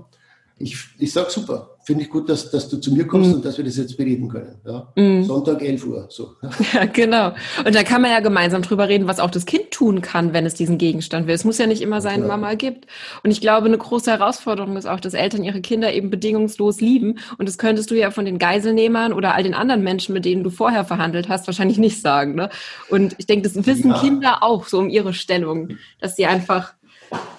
ich, 0.59 0.77
ich 0.99 1.13
sage 1.13 1.31
super. 1.31 1.76
Finde 1.87 2.03
ich 2.03 2.11
gut, 2.11 2.29
dass, 2.29 2.51
dass 2.51 2.69
du 2.69 2.79
zu 2.79 2.93
mir 2.93 3.07
kommst 3.07 3.29
mhm. 3.31 3.37
und 3.37 3.45
dass 3.45 3.59
wir 3.59 3.65
das 3.65 3.77
jetzt 3.77 3.97
bereden 3.97 4.29
können. 4.29 4.57
Ja? 4.67 4.93
Mhm. 4.97 5.23
Sonntag 5.23 5.63
11 5.63 5.87
Uhr. 5.87 6.07
So. 6.11 6.33
Ja, 6.73 6.85
genau. 6.85 7.33
Und 7.65 7.77
da 7.77 7.85
kann 7.85 8.03
man 8.03 8.11
ja 8.11 8.19
gemeinsam 8.19 8.63
drüber 8.63 8.89
reden, 8.89 9.07
was 9.07 9.21
auch 9.21 9.31
das 9.31 9.47
Kind 9.47 9.71
tun 9.71 10.01
kann, 10.01 10.33
wenn 10.33 10.45
es 10.47 10.55
diesen 10.55 10.79
Gegenstand 10.79 11.29
will. 11.29 11.35
Es 11.37 11.45
muss 11.45 11.59
ja 11.59 11.69
nicht 11.69 11.83
immer 11.83 12.01
sein, 12.01 12.23
ja. 12.23 12.27
Mama 12.27 12.55
gibt. 12.55 12.89
Und 13.23 13.31
ich 13.31 13.41
glaube, 13.41 13.67
eine 13.67 13.79
große 13.79 14.11
Herausforderung 14.11 14.77
ist 14.77 14.87
auch, 14.87 14.99
dass 14.99 15.15
Eltern 15.15 15.45
ihre 15.45 15.61
Kinder 15.61 15.93
eben 15.93 16.11
bedingungslos 16.11 16.81
lieben. 16.81 17.21
Und 17.39 17.49
das 17.49 17.57
könntest 17.57 17.93
du 17.93 17.95
ja 17.95 18.11
von 18.11 18.25
den 18.25 18.39
Geiselnehmern 18.39 19.13
oder 19.13 19.37
all 19.37 19.45
den 19.45 19.55
anderen 19.55 19.85
Menschen, 19.85 20.13
mit 20.13 20.25
denen 20.25 20.43
du 20.43 20.51
vorher 20.51 20.85
verhandelt 20.85 21.29
hast, 21.29 21.47
wahrscheinlich 21.47 21.79
nicht 21.79 22.01
sagen. 22.03 22.35
Ne? 22.35 22.51
Und 22.91 23.15
ich 23.19 23.27
denke, 23.27 23.49
das 23.49 23.65
wissen 23.65 23.91
ja. 23.91 24.01
Kinder 24.01 24.43
auch 24.43 24.67
so 24.67 24.81
um 24.81 24.89
ihre 24.89 25.15
Stellung, 25.15 25.77
dass 26.01 26.17
sie 26.17 26.27
einfach 26.27 26.75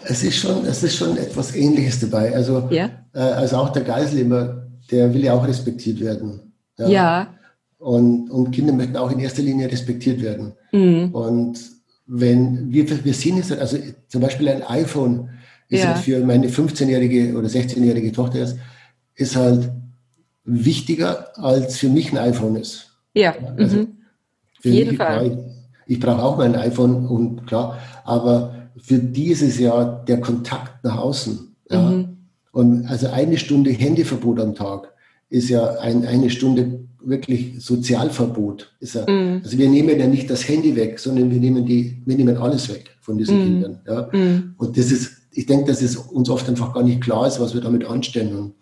es 0.03 0.23
ist 0.23 0.38
schon, 0.38 0.65
es 0.65 0.84
ist 0.84 0.95
schon 0.95 1.17
etwas 1.17 1.56
Ähnliches 1.56 1.99
dabei. 1.99 2.34
Also, 2.34 2.67
ja. 2.71 2.89
äh, 3.13 3.19
also 3.19 3.58
auch 3.58 3.69
der 3.69 3.84
Geiselnehmer, 3.84 4.67
der 4.91 5.13
will 5.13 5.23
ja 5.23 5.34
auch 5.34 5.47
respektiert 5.47 5.99
werden. 5.99 6.53
Ja. 6.77 6.88
ja. 6.88 7.34
Und, 7.80 8.30
und 8.32 8.51
Kinder 8.51 8.73
möchten 8.73 8.97
auch 8.97 9.12
in 9.12 9.19
erster 9.19 9.43
Linie 9.43 9.71
respektiert 9.71 10.21
werden. 10.21 10.53
Mhm. 10.71 11.13
Und 11.13 11.60
wenn 12.08 12.71
wir, 12.71 13.06
wir 13.06 13.13
sehen 13.13 13.38
es, 13.38 13.51
also 13.51 13.77
zum 14.08 14.21
Beispiel 14.21 14.49
ein 14.49 14.63
iPhone 14.63 15.30
ist 15.69 15.84
ja. 15.84 15.93
halt 15.93 16.03
für 16.03 16.23
meine 16.23 16.47
15-jährige 16.47 17.38
oder 17.38 17.47
16-jährige 17.47 18.12
Tochter 18.13 18.39
ist, 18.39 18.58
ist 19.15 19.36
halt 19.36 19.69
wichtiger 20.45 21.38
als 21.38 21.77
für 21.77 21.89
mich 21.89 22.12
ein 22.12 22.17
iPhone 22.17 22.56
ist. 22.56 22.91
Ja. 23.13 23.36
Also 23.58 23.77
mhm. 23.77 23.88
Für 24.62 24.69
jeden 24.69 24.95
Fall. 24.95 25.25
Ich, 25.86 25.97
ich 25.97 25.99
brauche 25.99 26.23
auch 26.23 26.38
mein 26.38 26.56
iPhone 26.56 27.06
und 27.06 27.45
klar, 27.45 27.77
aber 28.06 28.66
für 28.81 28.99
die 28.99 29.27
ist 29.27 29.41
es 29.41 29.59
ja 29.59 29.83
der 30.07 30.21
Kontakt 30.21 30.83
nach 30.83 30.97
außen. 30.97 31.55
Ja. 31.69 31.81
Mhm. 31.81 32.17
Und 32.51 32.85
also 32.87 33.07
eine 33.07 33.37
Stunde 33.37 33.71
Handyverbot 33.71 34.39
am 34.39 34.55
Tag 34.55 34.93
ist 35.29 35.49
ja 35.49 35.75
ein, 35.79 36.05
eine 36.05 36.29
Stunde 36.29 36.79
wirklich 37.03 37.63
Sozialverbot. 37.63 38.75
Ist 38.79 38.95
ja, 38.95 39.05
mhm. 39.07 39.41
Also 39.43 39.57
wir 39.57 39.69
nehmen 39.69 39.99
ja 39.99 40.07
nicht 40.07 40.29
das 40.29 40.47
Handy 40.47 40.75
weg, 40.75 40.99
sondern 40.99 41.31
wir 41.31 41.39
nehmen 41.39 41.65
die, 41.65 42.01
wir 42.05 42.15
nehmen 42.15 42.37
alles 42.37 42.69
weg 42.69 42.97
von 43.01 43.17
diesen 43.17 43.39
mhm. 43.39 43.43
Kindern. 43.43 43.79
Ja. 43.87 44.09
Mhm. 44.11 44.55
Und 44.57 44.77
das 44.77 44.91
ist, 44.91 45.11
ich 45.31 45.45
denke, 45.45 45.65
dass 45.65 45.81
es 45.81 45.95
uns 45.95 46.29
oft 46.29 46.49
einfach 46.49 46.73
gar 46.73 46.83
nicht 46.83 47.01
klar 47.01 47.27
ist, 47.27 47.39
was 47.39 47.53
wir 47.53 47.61
damit 47.61 47.85
anstellen. 47.85 48.53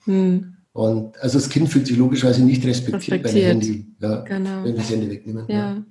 Und, 0.76 1.18
also 1.22 1.38
das 1.38 1.48
Kind 1.48 1.70
fühlt 1.70 1.88
sich 1.88 1.96
logischerweise 1.96 2.44
nicht 2.44 2.66
respektiert, 2.66 3.24
respektiert. 3.24 3.46
bei 3.46 3.50
Handy, 3.50 3.88
ja, 4.02 4.16
genau. 4.24 4.58
wenn 4.58 4.66
wir 4.66 4.74
das 4.74 4.90
Handy 4.90 5.10
wegnehmen. 5.10 5.46
Ja. 5.48 5.56
ja. 5.56 5.84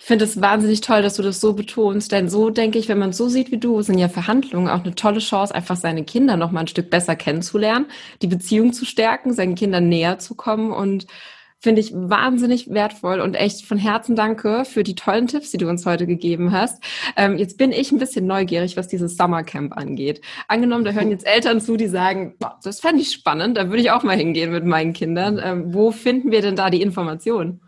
Ich 0.00 0.04
finde 0.04 0.24
es 0.24 0.40
wahnsinnig 0.40 0.80
toll, 0.80 1.02
dass 1.02 1.14
du 1.14 1.22
das 1.22 1.40
so 1.40 1.52
betonst, 1.52 2.10
denn 2.10 2.28
so 2.28 2.50
denke 2.50 2.80
ich, 2.80 2.88
wenn 2.88 2.98
man 2.98 3.10
es 3.10 3.16
so 3.16 3.28
sieht 3.28 3.52
wie 3.52 3.58
du, 3.58 3.80
sind 3.82 3.98
ja 3.98 4.08
Verhandlungen 4.08 4.68
auch 4.68 4.82
eine 4.82 4.96
tolle 4.96 5.20
Chance, 5.20 5.54
einfach 5.54 5.76
seine 5.76 6.02
Kinder 6.02 6.36
noch 6.36 6.50
mal 6.50 6.62
ein 6.62 6.66
Stück 6.66 6.90
besser 6.90 7.14
kennenzulernen, 7.14 7.86
die 8.22 8.26
Beziehung 8.26 8.72
zu 8.72 8.84
stärken, 8.84 9.32
seinen 9.32 9.54
Kindern 9.54 9.88
näher 9.88 10.18
zu 10.18 10.34
kommen 10.34 10.72
und 10.72 11.06
finde 11.64 11.80
ich 11.80 11.92
wahnsinnig 11.94 12.70
wertvoll 12.70 13.20
und 13.20 13.34
echt 13.34 13.64
von 13.64 13.78
Herzen 13.78 14.14
danke 14.14 14.64
für 14.66 14.84
die 14.84 14.94
tollen 14.94 15.26
Tipps, 15.26 15.50
die 15.50 15.56
du 15.56 15.66
uns 15.66 15.86
heute 15.86 16.06
gegeben 16.06 16.52
hast. 16.52 16.84
Ähm, 17.16 17.38
jetzt 17.38 17.56
bin 17.56 17.72
ich 17.72 17.90
ein 17.90 17.98
bisschen 17.98 18.26
neugierig, 18.26 18.76
was 18.76 18.86
dieses 18.86 19.16
Summercamp 19.16 19.74
angeht. 19.74 20.20
Angenommen, 20.46 20.84
da 20.84 20.92
hören 20.92 21.10
jetzt 21.10 21.26
Eltern 21.26 21.62
zu, 21.62 21.78
die 21.78 21.88
sagen, 21.88 22.34
boah, 22.38 22.60
das 22.62 22.80
fände 22.80 23.00
ich 23.00 23.12
spannend, 23.12 23.56
da 23.56 23.70
würde 23.70 23.80
ich 23.80 23.90
auch 23.90 24.02
mal 24.02 24.16
hingehen 24.16 24.52
mit 24.52 24.66
meinen 24.66 24.92
Kindern. 24.92 25.40
Ähm, 25.42 25.72
wo 25.72 25.90
finden 25.90 26.30
wir 26.30 26.42
denn 26.42 26.54
da 26.54 26.68
die 26.68 26.82
Informationen? 26.82 27.62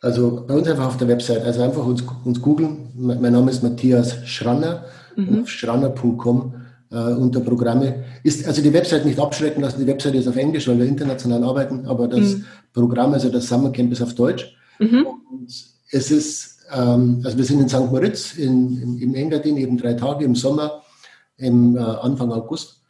Also 0.00 0.44
bei 0.46 0.54
uns 0.54 0.68
einfach 0.68 0.86
auf 0.86 0.96
der 0.96 1.06
Website, 1.06 1.44
also 1.44 1.62
einfach 1.62 1.86
uns, 1.86 2.04
uns 2.24 2.42
googeln. 2.42 2.90
Mein 2.96 3.32
Name 3.32 3.52
ist 3.52 3.62
Matthias 3.62 4.26
Schranner, 4.26 4.84
mhm. 5.14 5.42
auf 5.42 5.48
schranner.com 5.48 6.54
äh, 6.90 6.96
unter 6.96 7.40
Programme. 7.40 8.04
Ist 8.22 8.46
also 8.46 8.62
die 8.62 8.72
Website 8.72 9.04
nicht 9.04 9.18
abschrecken 9.18 9.62
lassen, 9.62 9.80
die 9.80 9.86
Website 9.86 10.14
ist 10.14 10.28
auf 10.28 10.36
Englisch, 10.36 10.68
weil 10.68 10.78
wir 10.78 10.86
international 10.86 11.44
arbeiten, 11.44 11.86
aber 11.86 12.08
das 12.08 12.36
mhm. 12.36 12.44
Programm, 12.76 13.14
also 13.14 13.30
das 13.30 13.48
Summercamp 13.48 13.90
ist 13.90 14.02
auf 14.02 14.14
Deutsch. 14.14 14.54
Mhm. 14.78 15.06
Und 15.06 15.46
es 15.90 16.10
ist, 16.10 16.58
ähm, 16.72 17.22
also 17.24 17.38
wir 17.38 17.44
sind 17.44 17.60
in 17.60 17.68
St. 17.68 17.90
Moritz 17.90 18.34
in, 18.34 18.82
in, 18.82 18.98
im 18.98 19.14
Engadin, 19.14 19.56
eben 19.56 19.78
drei 19.78 19.94
Tage 19.94 20.26
im 20.26 20.34
Sommer, 20.34 20.82
im 21.38 21.76
äh, 21.76 21.80
Anfang 21.80 22.30
August, 22.32 22.82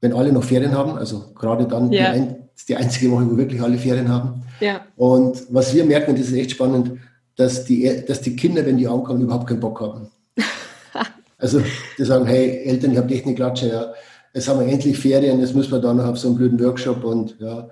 wenn 0.00 0.12
alle 0.12 0.32
noch 0.32 0.42
Ferien 0.42 0.72
haben, 0.72 0.98
also 0.98 1.32
gerade 1.34 1.66
dann 1.66 1.92
ja. 1.92 2.12
die, 2.12 2.18
ein, 2.18 2.36
ist 2.54 2.68
die 2.68 2.76
einzige 2.76 3.12
Woche, 3.12 3.30
wo 3.30 3.36
wirklich 3.36 3.62
alle 3.62 3.78
Ferien 3.78 4.08
haben. 4.08 4.42
Ja. 4.58 4.80
Und 4.96 5.44
was 5.50 5.72
wir 5.72 5.84
merken, 5.84 6.10
und 6.10 6.18
das 6.18 6.28
ist 6.28 6.34
echt 6.34 6.50
spannend, 6.50 6.98
dass 7.36 7.64
die, 7.64 8.02
dass 8.06 8.20
die 8.20 8.34
Kinder, 8.34 8.66
wenn 8.66 8.76
die 8.76 8.88
ankommen, 8.88 9.22
überhaupt 9.22 9.46
keinen 9.46 9.60
Bock 9.60 9.80
haben. 9.80 10.08
also 11.38 11.62
die 11.96 12.04
sagen, 12.04 12.26
hey 12.26 12.64
Eltern, 12.64 12.90
ich 12.90 12.98
habe 12.98 13.14
echt 13.14 13.24
eine 13.24 13.36
Klatsche, 13.36 13.68
ja. 13.68 13.92
Jetzt 14.34 14.48
haben 14.48 14.60
wir 14.60 14.66
endlich 14.66 14.98
Ferien, 14.98 15.40
jetzt 15.40 15.54
müssen 15.54 15.72
wir 15.72 15.78
da 15.78 15.94
noch 15.94 16.06
auf 16.06 16.18
so 16.18 16.28
einen 16.28 16.36
blöden 16.36 16.60
Workshop 16.60 17.02
und 17.04 17.36
ja, 17.38 17.68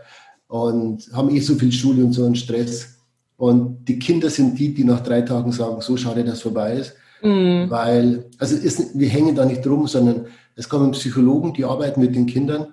und 0.49 1.11
haben 1.13 1.31
eh 1.31 1.41
so 1.41 1.55
viel 1.55 1.73
Schule 1.73 2.05
und 2.05 2.13
so 2.13 2.25
einen 2.25 2.37
Stress. 2.37 2.97
Und 3.37 3.85
die 3.87 3.99
Kinder 3.99 4.31
sind 4.31 4.59
die, 4.59 4.73
die 4.73 4.85
nach 4.85 5.01
drei 5.01 5.23
Tagen 5.23 5.53
sagen, 5.53 5.81
so 5.81 5.97
schade, 5.97 6.25
dass 6.25 6.35
es 6.35 6.43
vorbei 6.43 6.75
ist. 6.75 6.95
Mhm. 7.23 7.67
Weil, 7.69 8.25
also 8.39 8.57
ist, 8.57 8.99
wir 8.99 9.09
hängen 9.09 9.35
da 9.35 9.45
nicht 9.45 9.65
drum, 9.65 9.87
sondern 9.87 10.27
es 10.55 10.69
kommen 10.69 10.93
Psychologen, 10.93 11.53
die 11.53 11.65
arbeiten 11.65 12.01
mit 12.01 12.15
den 12.15 12.27
Kindern 12.27 12.69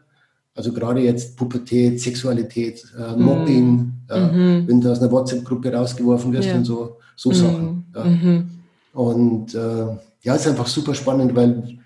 also 0.56 0.72
gerade 0.72 1.02
jetzt 1.02 1.36
Pubertät, 1.36 2.00
Sexualität, 2.00 2.84
äh, 2.98 3.16
Mobbing, 3.16 3.66
mhm. 3.66 3.94
äh, 4.10 4.20
mhm. 4.20 4.68
wenn 4.68 4.82
du 4.82 4.92
aus 4.92 5.02
einer 5.02 5.12
WhatsApp-Gruppe 5.12 5.74
rausgeworfen 5.74 6.32
wirst 6.32 6.50
ja. 6.50 6.56
und 6.56 6.66
so, 6.66 6.98
so 7.16 7.30
mhm. 7.30 7.34
Sachen. 7.34 7.86
Ja. 7.96 8.04
Mhm. 8.04 8.50
Und 8.94 9.56
äh, 9.56 9.98
ja, 10.22 10.36
ist 10.36 10.48
einfach 10.48 10.68
super 10.68 10.94
spannend, 10.94 11.36
weil 11.36 11.80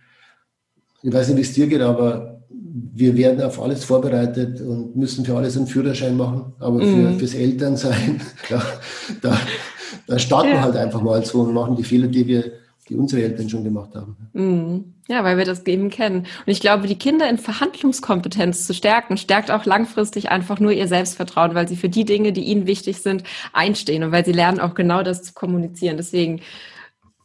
ich 1.01 1.13
weiß 1.13 1.29
nicht, 1.29 1.37
wie 1.37 1.41
es 1.41 1.53
dir 1.53 1.67
geht, 1.67 1.81
aber 1.81 2.36
wir 2.93 3.15
werden 3.15 3.41
auf 3.41 3.61
alles 3.61 3.83
vorbereitet 3.83 4.61
und 4.61 4.95
müssen 4.95 5.25
für 5.25 5.35
alles 5.35 5.57
einen 5.57 5.67
Führerschein 5.67 6.17
machen. 6.17 6.53
Aber 6.59 6.79
für, 6.79 6.85
mhm. 6.85 7.19
fürs 7.19 7.33
Elternsein, 7.33 8.21
ja, 8.49 8.61
da, 9.21 9.37
da 10.07 10.19
starten 10.19 10.49
ja. 10.49 10.55
wir 10.55 10.61
halt 10.61 10.75
einfach 10.75 11.01
mal 11.01 11.23
so 11.25 11.41
und 11.41 11.53
machen 11.53 11.75
die 11.75 11.83
Fehler, 11.83 12.07
die 12.07 12.27
wir 12.27 12.43
die 12.89 12.95
unsere 12.95 13.21
Eltern 13.21 13.49
schon 13.49 13.63
gemacht 13.63 13.95
haben. 13.95 14.15
Mhm. 14.33 14.93
Ja, 15.09 15.23
weil 15.23 15.37
wir 15.37 15.45
das 15.45 15.65
eben 15.65 15.89
kennen. 15.89 16.19
Und 16.19 16.47
ich 16.47 16.59
glaube, 16.59 16.87
die 16.87 16.97
Kinder 16.97 17.29
in 17.29 17.37
Verhandlungskompetenz 17.37 18.65
zu 18.65 18.73
stärken, 18.73 19.17
stärkt 19.17 19.51
auch 19.51 19.65
langfristig 19.65 20.29
einfach 20.29 20.59
nur 20.59 20.71
ihr 20.71 20.87
Selbstvertrauen, 20.87 21.55
weil 21.55 21.67
sie 21.67 21.75
für 21.75 21.89
die 21.89 22.05
Dinge, 22.05 22.33
die 22.33 22.43
ihnen 22.43 22.67
wichtig 22.67 23.01
sind, 23.01 23.23
einstehen 23.53 24.03
und 24.03 24.11
weil 24.11 24.25
sie 24.25 24.33
lernen 24.33 24.59
auch 24.59 24.73
genau 24.73 25.03
das 25.03 25.23
zu 25.23 25.33
kommunizieren. 25.33 25.97
Deswegen 25.97 26.41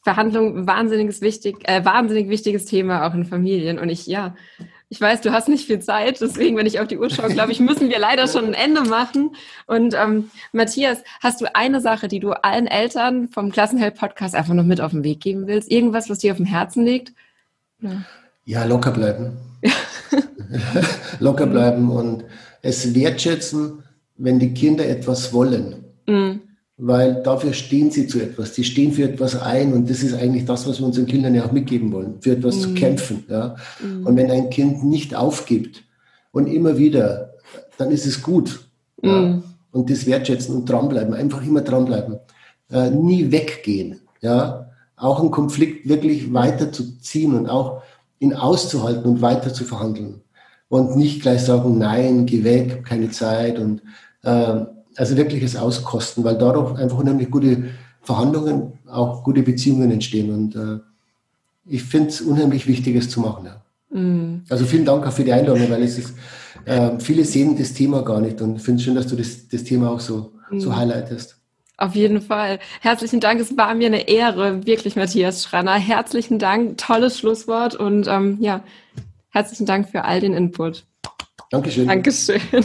Verhandlung 0.05 0.66
wahnsinniges 0.66 1.20
wichtig, 1.20 1.57
äh, 1.64 1.85
wahnsinnig 1.85 2.28
wichtiges 2.28 2.64
Thema 2.64 3.07
auch 3.07 3.14
in 3.14 3.24
Familien. 3.24 3.78
Und 3.78 3.88
ich, 3.88 4.07
ja, 4.07 4.35
ich 4.92 5.00
weiß, 5.00 5.22
du 5.22 5.33
hast 5.33 5.48
nicht 5.48 5.66
viel 5.66 5.78
Zeit, 5.78 6.20
deswegen, 6.20 6.55
wenn 6.59 6.66
ich 6.66 6.78
auf 6.78 6.87
die 6.87 6.98
Uhr 6.98 7.09
schaue, 7.09 7.31
glaube 7.31 7.50
ich, 7.50 7.61
müssen 7.61 7.88
wir 7.88 7.98
leider 7.98 8.28
schon 8.28 8.44
ein 8.44 8.52
Ende 8.52 8.83
machen. 8.83 9.35
Und 9.66 9.94
ähm, 9.94 10.31
Matthias, 10.52 10.98
hast 11.22 11.40
du 11.40 11.46
eine 11.57 11.81
Sache, 11.81 12.09
die 12.09 12.20
du 12.20 12.33
allen 12.33 12.66
Eltern 12.66 13.28
vom 13.28 13.50
Klassenheld-Podcast 13.50 14.35
einfach 14.35 14.52
noch 14.52 14.66
mit 14.66 14.83
auf 14.83 14.90
den 14.90 15.02
Weg 15.02 15.20
geben 15.20 15.46
willst? 15.46 15.70
Irgendwas, 15.70 16.11
was 16.11 16.18
dir 16.18 16.33
auf 16.33 16.37
dem 16.37 16.44
Herzen 16.44 16.85
liegt? 16.85 17.14
Ja, 17.81 18.02
ja 18.44 18.64
locker 18.66 18.90
bleiben. 18.90 19.38
locker 21.20 21.46
bleiben 21.46 21.90
und 21.90 22.24
es 22.61 22.94
wertschätzen, 22.94 23.85
wenn 24.18 24.38
die 24.38 24.52
Kinder 24.52 24.87
etwas 24.87 25.33
wollen. 25.33 25.87
Mhm 26.07 26.51
weil 26.76 27.22
dafür 27.22 27.52
stehen 27.52 27.90
sie 27.90 28.06
zu 28.06 28.20
etwas. 28.20 28.52
Die 28.52 28.64
stehen 28.64 28.92
für 28.92 29.04
etwas 29.04 29.40
ein 29.40 29.72
und 29.72 29.90
das 29.90 30.02
ist 30.02 30.14
eigentlich 30.14 30.44
das, 30.44 30.66
was 30.66 30.80
wir 30.80 30.87
unseren 30.87 31.06
Kindern 31.06 31.35
ja 31.35 31.44
auch 31.44 31.52
mitgeben 31.52 31.92
wollen, 31.92 32.16
für 32.20 32.32
etwas 32.32 32.56
mhm. 32.56 32.61
zu 32.61 32.74
kämpfen. 32.74 33.24
Ja? 33.28 33.56
Mhm. 33.80 34.06
Und 34.06 34.16
wenn 34.16 34.30
ein 34.30 34.50
Kind 34.50 34.85
nicht 34.85 35.14
aufgibt 35.14 35.85
und 36.32 36.46
immer 36.46 36.78
wieder, 36.78 37.35
dann 37.78 37.90
ist 37.90 38.06
es 38.06 38.22
gut. 38.22 38.66
Mhm. 39.02 39.08
Ja? 39.08 39.42
Und 39.70 39.90
das 39.90 40.06
wertschätzen 40.06 40.56
und 40.56 40.68
dranbleiben, 40.68 41.14
einfach 41.14 41.44
immer 41.46 41.61
dranbleiben. 41.61 42.18
Äh, 42.70 42.90
nie 42.90 43.30
weggehen. 43.30 44.00
Ja? 44.20 44.70
Auch 44.96 45.20
einen 45.20 45.30
Konflikt 45.30 45.88
wirklich 45.88 46.32
weiterzuziehen 46.32 47.35
und 47.35 47.48
auch 47.48 47.82
ihn 48.18 48.35
auszuhalten 48.35 49.04
und 49.04 49.22
weiter 49.22 49.52
zu 49.52 49.64
verhandeln. 49.64 50.22
Und 50.68 50.96
nicht 50.96 51.20
gleich 51.20 51.42
sagen, 51.42 51.76
nein, 51.76 52.24
geh 52.24 52.44
weg, 52.44 52.85
keine 52.85 53.11
Zeit 53.11 53.58
und 53.58 53.82
äh, 54.22 54.64
also 54.96 55.16
wirkliches 55.16 55.57
Auskosten, 55.57 56.24
weil 56.24 56.37
dadurch 56.37 56.78
einfach 56.78 56.98
unheimlich 56.98 57.31
gute 57.31 57.64
Verhandlungen, 58.02 58.72
auch 58.88 59.22
gute 59.22 59.42
Beziehungen 59.42 59.90
entstehen. 59.90 60.31
Und 60.31 60.57
äh, 60.57 60.81
ich 61.66 61.83
finde 61.83 62.09
es 62.09 62.20
unheimlich 62.20 62.66
wichtig, 62.66 62.96
es 62.96 63.09
zu 63.09 63.20
machen. 63.20 63.46
Ja. 63.46 63.98
Mm. 63.98 64.44
Also 64.48 64.64
vielen 64.64 64.85
Dank 64.85 65.07
auch 65.07 65.12
für 65.12 65.24
die 65.24 65.33
Einladung, 65.33 65.70
weil 65.70 65.83
es 65.83 65.98
ist, 65.98 66.14
äh, 66.64 66.98
viele 66.98 67.24
sehen 67.24 67.57
das 67.57 67.72
Thema 67.72 68.02
gar 68.02 68.20
nicht 68.20 68.40
und 68.40 68.61
finde 68.61 68.81
es 68.81 68.85
schön, 68.85 68.94
dass 68.94 69.07
du 69.07 69.16
das, 69.16 69.48
das 69.48 69.64
Thema 69.64 69.90
auch 69.90 70.00
so, 70.00 70.33
mm. 70.50 70.59
so 70.59 70.74
highlightest. 70.74 71.38
Auf 71.78 71.94
jeden 71.94 72.20
Fall. 72.20 72.59
Herzlichen 72.81 73.20
Dank. 73.20 73.40
Es 73.40 73.57
war 73.57 73.74
mir 73.74 73.87
eine 73.87 74.09
Ehre, 74.09 74.66
wirklich, 74.66 74.94
Matthias 74.94 75.42
Schranner. 75.42 75.74
Herzlichen 75.74 76.38
Dank. 76.38 76.78
Tolles 76.78 77.18
Schlusswort 77.18 77.74
und 77.74 78.07
ähm, 78.09 78.38
ja, 78.40 78.62
herzlichen 79.31 79.66
Dank 79.66 79.88
für 79.88 80.05
all 80.05 80.20
den 80.20 80.35
Input. 80.35 80.85
Dankeschön. 81.50 81.88
Dankeschön. 81.88 82.40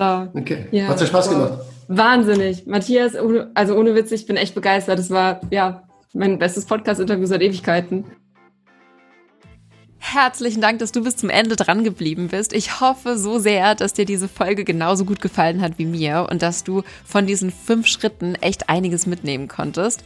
So. 0.00 0.28
Okay. 0.32 0.66
Ja, 0.70 0.88
Hat 0.88 0.98
dir 0.98 1.06
Spaß 1.06 1.28
gemacht? 1.28 1.58
Wahnsinnig. 1.88 2.66
Matthias, 2.66 3.12
also 3.52 3.76
ohne 3.76 3.94
Witz, 3.94 4.10
ich 4.12 4.24
bin 4.24 4.38
echt 4.38 4.54
begeistert. 4.54 4.98
Das 4.98 5.10
war 5.10 5.42
ja 5.50 5.82
mein 6.14 6.38
bestes 6.38 6.64
Podcast-Interview 6.64 7.26
seit 7.26 7.42
Ewigkeiten. 7.42 8.06
Herzlichen 9.98 10.62
Dank, 10.62 10.78
dass 10.78 10.92
du 10.92 11.04
bis 11.04 11.16
zum 11.16 11.28
Ende 11.28 11.54
dran 11.54 11.84
geblieben 11.84 12.28
bist. 12.28 12.54
Ich 12.54 12.80
hoffe 12.80 13.18
so 13.18 13.38
sehr, 13.38 13.74
dass 13.74 13.92
dir 13.92 14.06
diese 14.06 14.26
Folge 14.26 14.64
genauso 14.64 15.04
gut 15.04 15.20
gefallen 15.20 15.60
hat 15.60 15.72
wie 15.76 15.84
mir 15.84 16.28
und 16.30 16.40
dass 16.40 16.64
du 16.64 16.82
von 17.04 17.26
diesen 17.26 17.52
fünf 17.52 17.86
Schritten 17.86 18.36
echt 18.36 18.70
einiges 18.70 19.06
mitnehmen 19.06 19.48
konntest. 19.48 20.02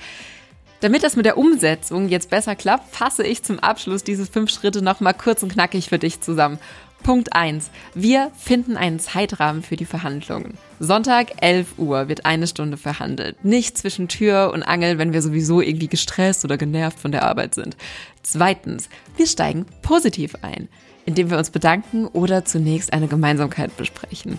Damit 0.80 1.04
das 1.04 1.14
mit 1.14 1.24
der 1.24 1.38
Umsetzung 1.38 2.08
jetzt 2.08 2.30
besser 2.30 2.56
klappt, 2.56 2.94
fasse 2.94 3.24
ich 3.24 3.44
zum 3.44 3.60
Abschluss 3.60 4.02
diese 4.02 4.26
fünf 4.26 4.50
Schritte 4.50 4.82
nochmal 4.82 5.14
kurz 5.14 5.44
und 5.44 5.52
knackig 5.52 5.88
für 5.88 6.00
dich 6.00 6.20
zusammen. 6.20 6.58
Punkt 7.04 7.34
1. 7.34 7.70
Wir 7.94 8.30
finden 8.34 8.78
einen 8.78 8.98
Zeitrahmen 8.98 9.62
für 9.62 9.76
die 9.76 9.84
Verhandlungen. 9.84 10.54
Sonntag 10.80 11.32
11 11.42 11.78
Uhr 11.78 12.08
wird 12.08 12.24
eine 12.24 12.46
Stunde 12.46 12.78
verhandelt. 12.78 13.44
Nicht 13.44 13.76
zwischen 13.76 14.08
Tür 14.08 14.50
und 14.54 14.62
Angel, 14.62 14.96
wenn 14.96 15.12
wir 15.12 15.20
sowieso 15.20 15.60
irgendwie 15.60 15.88
gestresst 15.88 16.46
oder 16.46 16.56
genervt 16.56 16.98
von 16.98 17.12
der 17.12 17.24
Arbeit 17.24 17.54
sind. 17.54 17.76
Zweitens. 18.22 18.88
Wir 19.18 19.26
steigen 19.26 19.66
positiv 19.82 20.36
ein, 20.40 20.68
indem 21.04 21.28
wir 21.28 21.36
uns 21.36 21.50
bedanken 21.50 22.06
oder 22.06 22.46
zunächst 22.46 22.94
eine 22.94 23.06
Gemeinsamkeit 23.06 23.76
besprechen. 23.76 24.38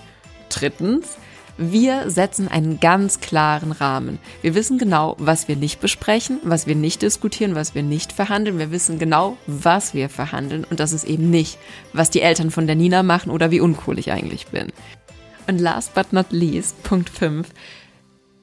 Drittens. 0.49 1.19
Wir 1.57 2.09
setzen 2.09 2.49
einen 2.49 2.81
ganz 2.81 3.21
klaren 3.21 3.71
Rahmen. 3.71 4.19
Wir 4.41 4.55
wissen 4.55 4.77
genau, 4.77 5.15
was 5.19 5.47
wir 5.47 5.55
nicht 5.55 5.79
besprechen, 5.79 6.39
was 6.43 6.67
wir 6.67 6.75
nicht 6.75 7.01
diskutieren, 7.01 7.55
was 7.55 7.73
wir 7.73 7.81
nicht 7.81 8.11
verhandeln. 8.11 8.59
Wir 8.59 8.71
wissen 8.71 8.99
genau, 8.99 9.37
was 9.47 9.93
wir 9.93 10.09
verhandeln 10.09 10.65
und 10.65 10.81
das 10.81 10.91
ist 10.91 11.05
eben 11.05 11.29
nicht, 11.29 11.57
was 11.93 12.09
die 12.09 12.19
Eltern 12.19 12.51
von 12.51 12.67
der 12.67 12.75
Nina 12.75 13.03
machen 13.03 13.31
oder 13.31 13.51
wie 13.51 13.61
uncool 13.61 13.97
ich 13.99 14.11
eigentlich 14.11 14.47
bin. 14.47 14.67
Und 15.47 15.59
last 15.59 15.93
but 15.93 16.11
not 16.11 16.25
least, 16.31 16.83
Punkt 16.83 17.09
5. 17.09 17.47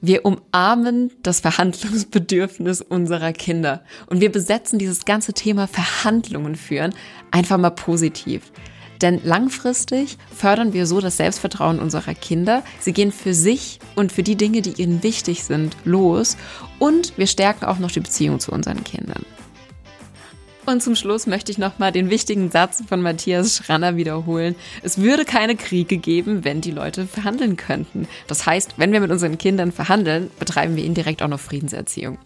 Wir 0.01 0.25
umarmen 0.25 1.11
das 1.21 1.39
Verhandlungsbedürfnis 1.39 2.81
unserer 2.81 3.31
Kinder 3.31 3.83
und 4.07 4.21
wir 4.21 4.31
besetzen 4.31 4.79
dieses 4.79 5.05
ganze 5.05 5.33
Thema 5.33 5.67
Verhandlungen 5.67 6.55
führen 6.55 6.95
einfach 7.29 7.59
mal 7.59 7.69
positiv. 7.69 8.51
Denn 9.03 9.19
langfristig 9.23 10.17
fördern 10.35 10.71
wir 10.71 10.87
so 10.87 11.01
das 11.01 11.17
Selbstvertrauen 11.17 11.79
unserer 11.79 12.15
Kinder. 12.15 12.63
Sie 12.79 12.93
gehen 12.93 13.11
für 13.11 13.33
sich 13.33 13.79
und 13.95 14.13
für 14.13 14.23
die 14.23 14.37
Dinge, 14.37 14.61
die 14.61 14.81
ihnen 14.81 15.03
wichtig 15.03 15.43
sind, 15.43 15.75
los. 15.83 16.37
Und 16.79 17.17
wir 17.17 17.27
stärken 17.27 17.65
auch 17.65 17.79
noch 17.79 17.91
die 17.91 17.99
Beziehung 17.99 18.39
zu 18.39 18.53
unseren 18.53 18.83
Kindern. 18.85 19.25
Und 20.65 20.81
zum 20.81 20.95
Schluss 20.95 21.27
möchte 21.27 21.51
ich 21.51 21.57
nochmal 21.57 21.91
den 21.91 22.09
wichtigen 22.09 22.49
Satz 22.49 22.81
von 22.87 23.01
Matthias 23.01 23.57
Schranner 23.57 23.97
wiederholen. 23.97 24.55
Es 24.81 24.97
würde 24.97 25.25
keine 25.25 25.57
Kriege 25.57 25.97
geben, 25.97 26.45
wenn 26.45 26.61
die 26.61 26.71
Leute 26.71 27.05
verhandeln 27.05 27.57
könnten. 27.57 28.07
Das 28.27 28.45
heißt, 28.45 28.75
wenn 28.77 28.93
wir 28.93 29.01
mit 29.01 29.11
unseren 29.11 29.37
Kindern 29.37 29.73
verhandeln, 29.73 30.31
betreiben 30.39 30.77
wir 30.77 30.85
ihnen 30.85 30.95
direkt 30.95 31.21
auch 31.21 31.27
noch 31.27 31.41
Friedenserziehung. 31.41 32.17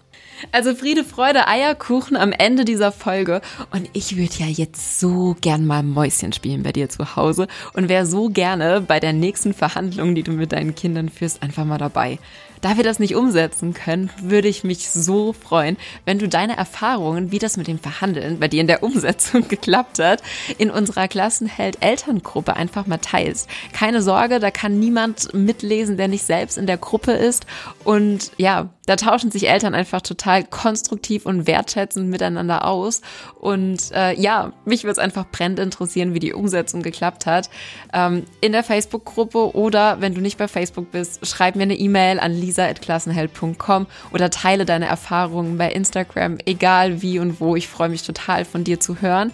Also 0.52 0.76
Friede, 0.76 1.04
Freude, 1.04 1.48
Eierkuchen 1.48 2.18
am 2.18 2.32
Ende 2.32 2.66
dieser 2.66 2.92
Folge. 2.92 3.42
Und 3.72 3.90
ich 3.94 4.18
würde 4.18 4.36
ja 4.38 4.46
jetzt 4.46 5.00
so 5.00 5.36
gern 5.42 5.66
mal 5.66 5.84
Mäuschen 5.84 6.34
spielen 6.34 6.64
bei 6.64 6.72
dir 6.72 6.90
zu 6.90 7.16
Hause 7.16 7.48
und 7.74 7.90
wäre 7.90 8.06
so 8.06 8.30
gerne 8.30 8.82
bei 8.82 9.00
der 9.00 9.14
nächsten 9.14 9.54
Verhandlung, 9.54 10.16
die 10.16 10.24
du 10.24 10.32
mit 10.32 10.52
deinen 10.52 10.76
Kindern 10.76 11.10
führst, 11.10 11.44
einfach 11.44 11.66
mal 11.66 11.78
dabei. 11.78 12.20
Da 12.62 12.76
wir 12.76 12.84
das 12.84 12.98
nicht 13.00 13.16
umsetzen 13.16 13.74
können, 13.74 14.10
würde 14.22 14.48
ich 14.48 14.64
mich 14.64 14.90
so 14.90 15.34
freuen, 15.34 15.78
wenn 16.06 16.18
du 16.18 16.28
deine 16.28 16.58
Erfahrungen, 16.58 17.32
wie 17.32 17.40
das 17.40 17.56
mit 17.56 17.68
dem 17.68 17.78
Verhandeln 17.78 18.40
bei 18.40 18.48
dir 18.48 18.62
in 18.62 18.68
der 18.68 18.82
Umsetzung 18.84 19.48
geklappt 19.48 20.00
hat, 20.00 20.24
in 20.58 20.72
unserer 20.72 21.08
Klassenheld 21.08 21.78
Elterngruppe 21.82 22.56
einfach 22.56 22.88
mal 22.88 22.98
teilst. 22.98 23.48
Keine 23.74 24.02
Sorge, 24.02 24.40
da 24.40 24.50
kann 24.50 24.80
niemand 24.80 25.34
mitlesen, 25.34 25.98
der 25.98 26.08
nicht 26.08 26.24
selbst 26.24 26.58
in 26.58 26.66
der 26.68 26.78
Gruppe 26.78 27.12
ist. 27.12 27.46
Und 27.84 28.32
ja, 28.38 28.70
da 28.88 28.96
tauschen 28.96 29.30
sich 29.32 29.50
Eltern 29.50 29.76
einfach 29.76 30.02
total 30.02 30.44
konstruktiv 30.44 31.26
und 31.26 31.46
wertschätzend 31.46 32.10
miteinander 32.10 32.66
aus. 32.66 33.02
Und 33.40 33.92
äh, 33.92 34.14
ja, 34.20 34.54
mich 34.66 34.84
würde 34.84 34.94
es 34.94 34.98
einfach 34.98 35.26
brennend 35.30 35.60
interessieren, 35.60 36.14
wie 36.14 36.20
die 36.20 36.34
Umsetzung 36.34 36.82
geklappt 36.82 37.26
hat. 37.26 37.50
Ähm, 37.94 38.24
in 38.42 38.54
der 38.54 38.64
Facebook-Gruppe 38.64 39.56
oder 39.56 40.02
wenn 40.02 40.16
du 40.16 40.22
nicht 40.22 40.38
bei 40.38 40.48
Facebook 40.48 40.90
bist, 40.92 41.28
schreib 41.28 41.56
mir 41.56 41.64
eine 41.64 41.76
E-Mail 41.76 42.20
an 42.20 42.32
lisa.klassenheld.com 42.34 43.88
oder 44.14 44.30
teile 44.30 44.66
deine 44.66 44.88
Erfahrungen 44.88 45.58
bei 45.58 45.70
Instagram, 45.70 46.38
egal 46.46 47.02
wie 47.02 47.20
und 47.20 47.42
wo. 47.42 47.58
Ich 47.58 47.68
freue 47.68 47.90
mich 47.90 48.04
total 48.04 48.46
von 48.46 48.64
dir 48.64 48.80
zu 48.80 49.02
hören. 49.02 49.34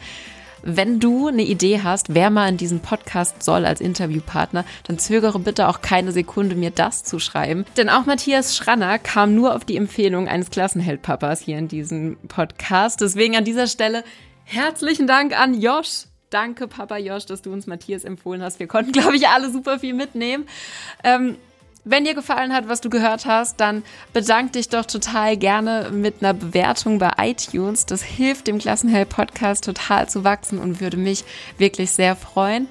Wenn 0.65 1.01
du 1.01 1.27
eine 1.27 1.43
Idee 1.43 1.81
hast, 1.83 2.15
wer 2.15 2.29
mal 2.29 2.47
in 2.47 2.55
diesem 2.55 2.79
Podcast 2.79 3.43
soll 3.43 3.65
als 3.65 3.81
Interviewpartner, 3.81 4.63
dann 4.87 4.97
zögere 4.97 5.37
bitte 5.39 5.67
auch 5.67 5.81
keine 5.81 6.13
Sekunde, 6.13 6.55
mir 6.55 6.71
das 6.71 7.03
zu 7.03 7.19
schreiben. 7.19 7.65
Denn 7.75 7.89
auch 7.89 8.05
Matthias 8.05 8.55
Schranner 8.55 8.97
kam 8.97 9.35
nur 9.35 9.55
auf 9.55 9.65
die 9.65 9.75
Empfehlung 9.75 10.29
eines 10.29 10.51
Klassenheldpapas 10.51 11.41
hier 11.41 11.57
in 11.57 11.67
diesem 11.67 12.15
Podcast. 12.29 13.01
Deswegen 13.01 13.35
an 13.35 13.43
dieser 13.43 13.67
Stelle 13.67 14.05
herzlichen 14.45 15.05
Dank 15.05 15.37
an 15.37 15.59
Josh. 15.59 16.05
Danke, 16.29 16.67
Papa 16.69 16.97
Josh, 16.97 17.25
dass 17.25 17.41
du 17.41 17.51
uns 17.51 17.67
Matthias 17.67 18.05
empfohlen 18.05 18.41
hast. 18.41 18.59
Wir 18.59 18.67
konnten, 18.67 18.91
glaube 18.93 19.17
ich, 19.17 19.27
alle 19.27 19.51
super 19.51 19.79
viel 19.79 19.93
mitnehmen. 19.93 20.45
Ähm, 21.03 21.35
wenn 21.85 22.05
dir 22.05 22.13
gefallen 22.13 22.53
hat, 22.53 22.69
was 22.69 22.79
du 22.81 22.89
gehört 22.89 23.25
hast, 23.25 23.59
dann 23.59 23.83
bedank 24.13 24.53
dich 24.53 24.69
doch 24.69 24.85
total 24.85 25.35
gerne 25.35 25.89
mit 25.91 26.15
einer 26.21 26.33
Bewertung 26.33 26.97
bei 26.97 27.11
iTunes. 27.17 27.85
Das 27.85 28.01
hilft 28.01 28.47
dem 28.47 28.59
Klassenhell 28.59 29.05
Podcast 29.05 29.65
total 29.65 30.07
zu 30.07 30.23
wachsen 30.23 30.59
und 30.59 30.79
würde 30.79 30.97
mich 30.97 31.25
wirklich 31.57 31.91
sehr 31.91 32.15
freuen. 32.15 32.67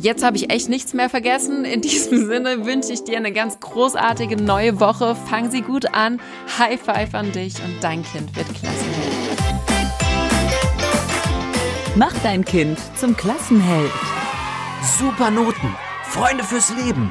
Jetzt 0.00 0.24
habe 0.24 0.36
ich 0.36 0.50
echt 0.50 0.68
nichts 0.68 0.94
mehr 0.94 1.10
vergessen. 1.10 1.64
In 1.66 1.80
diesem 1.82 2.26
Sinne 2.26 2.64
wünsche 2.64 2.92
ich 2.92 3.04
dir 3.04 3.18
eine 3.18 3.32
ganz 3.32 3.60
großartige 3.60 4.36
neue 4.36 4.80
Woche. 4.80 5.14
Fang 5.14 5.50
sie 5.50 5.60
gut 5.60 5.94
an. 5.94 6.20
High 6.58 6.80
five 6.80 7.14
an 7.14 7.30
dich 7.32 7.54
und 7.62 7.76
dein 7.82 8.02
Kind 8.02 8.34
wird 8.34 8.48
Klassenheld. 8.54 9.12
Mach 11.94 12.14
dein 12.22 12.44
Kind 12.44 12.78
zum 12.96 13.16
Klassenheld. 13.16 13.92
Super 14.98 15.30
Noten. 15.30 15.74
Freunde 16.04 16.44
fürs 16.44 16.70
Leben. 16.74 17.10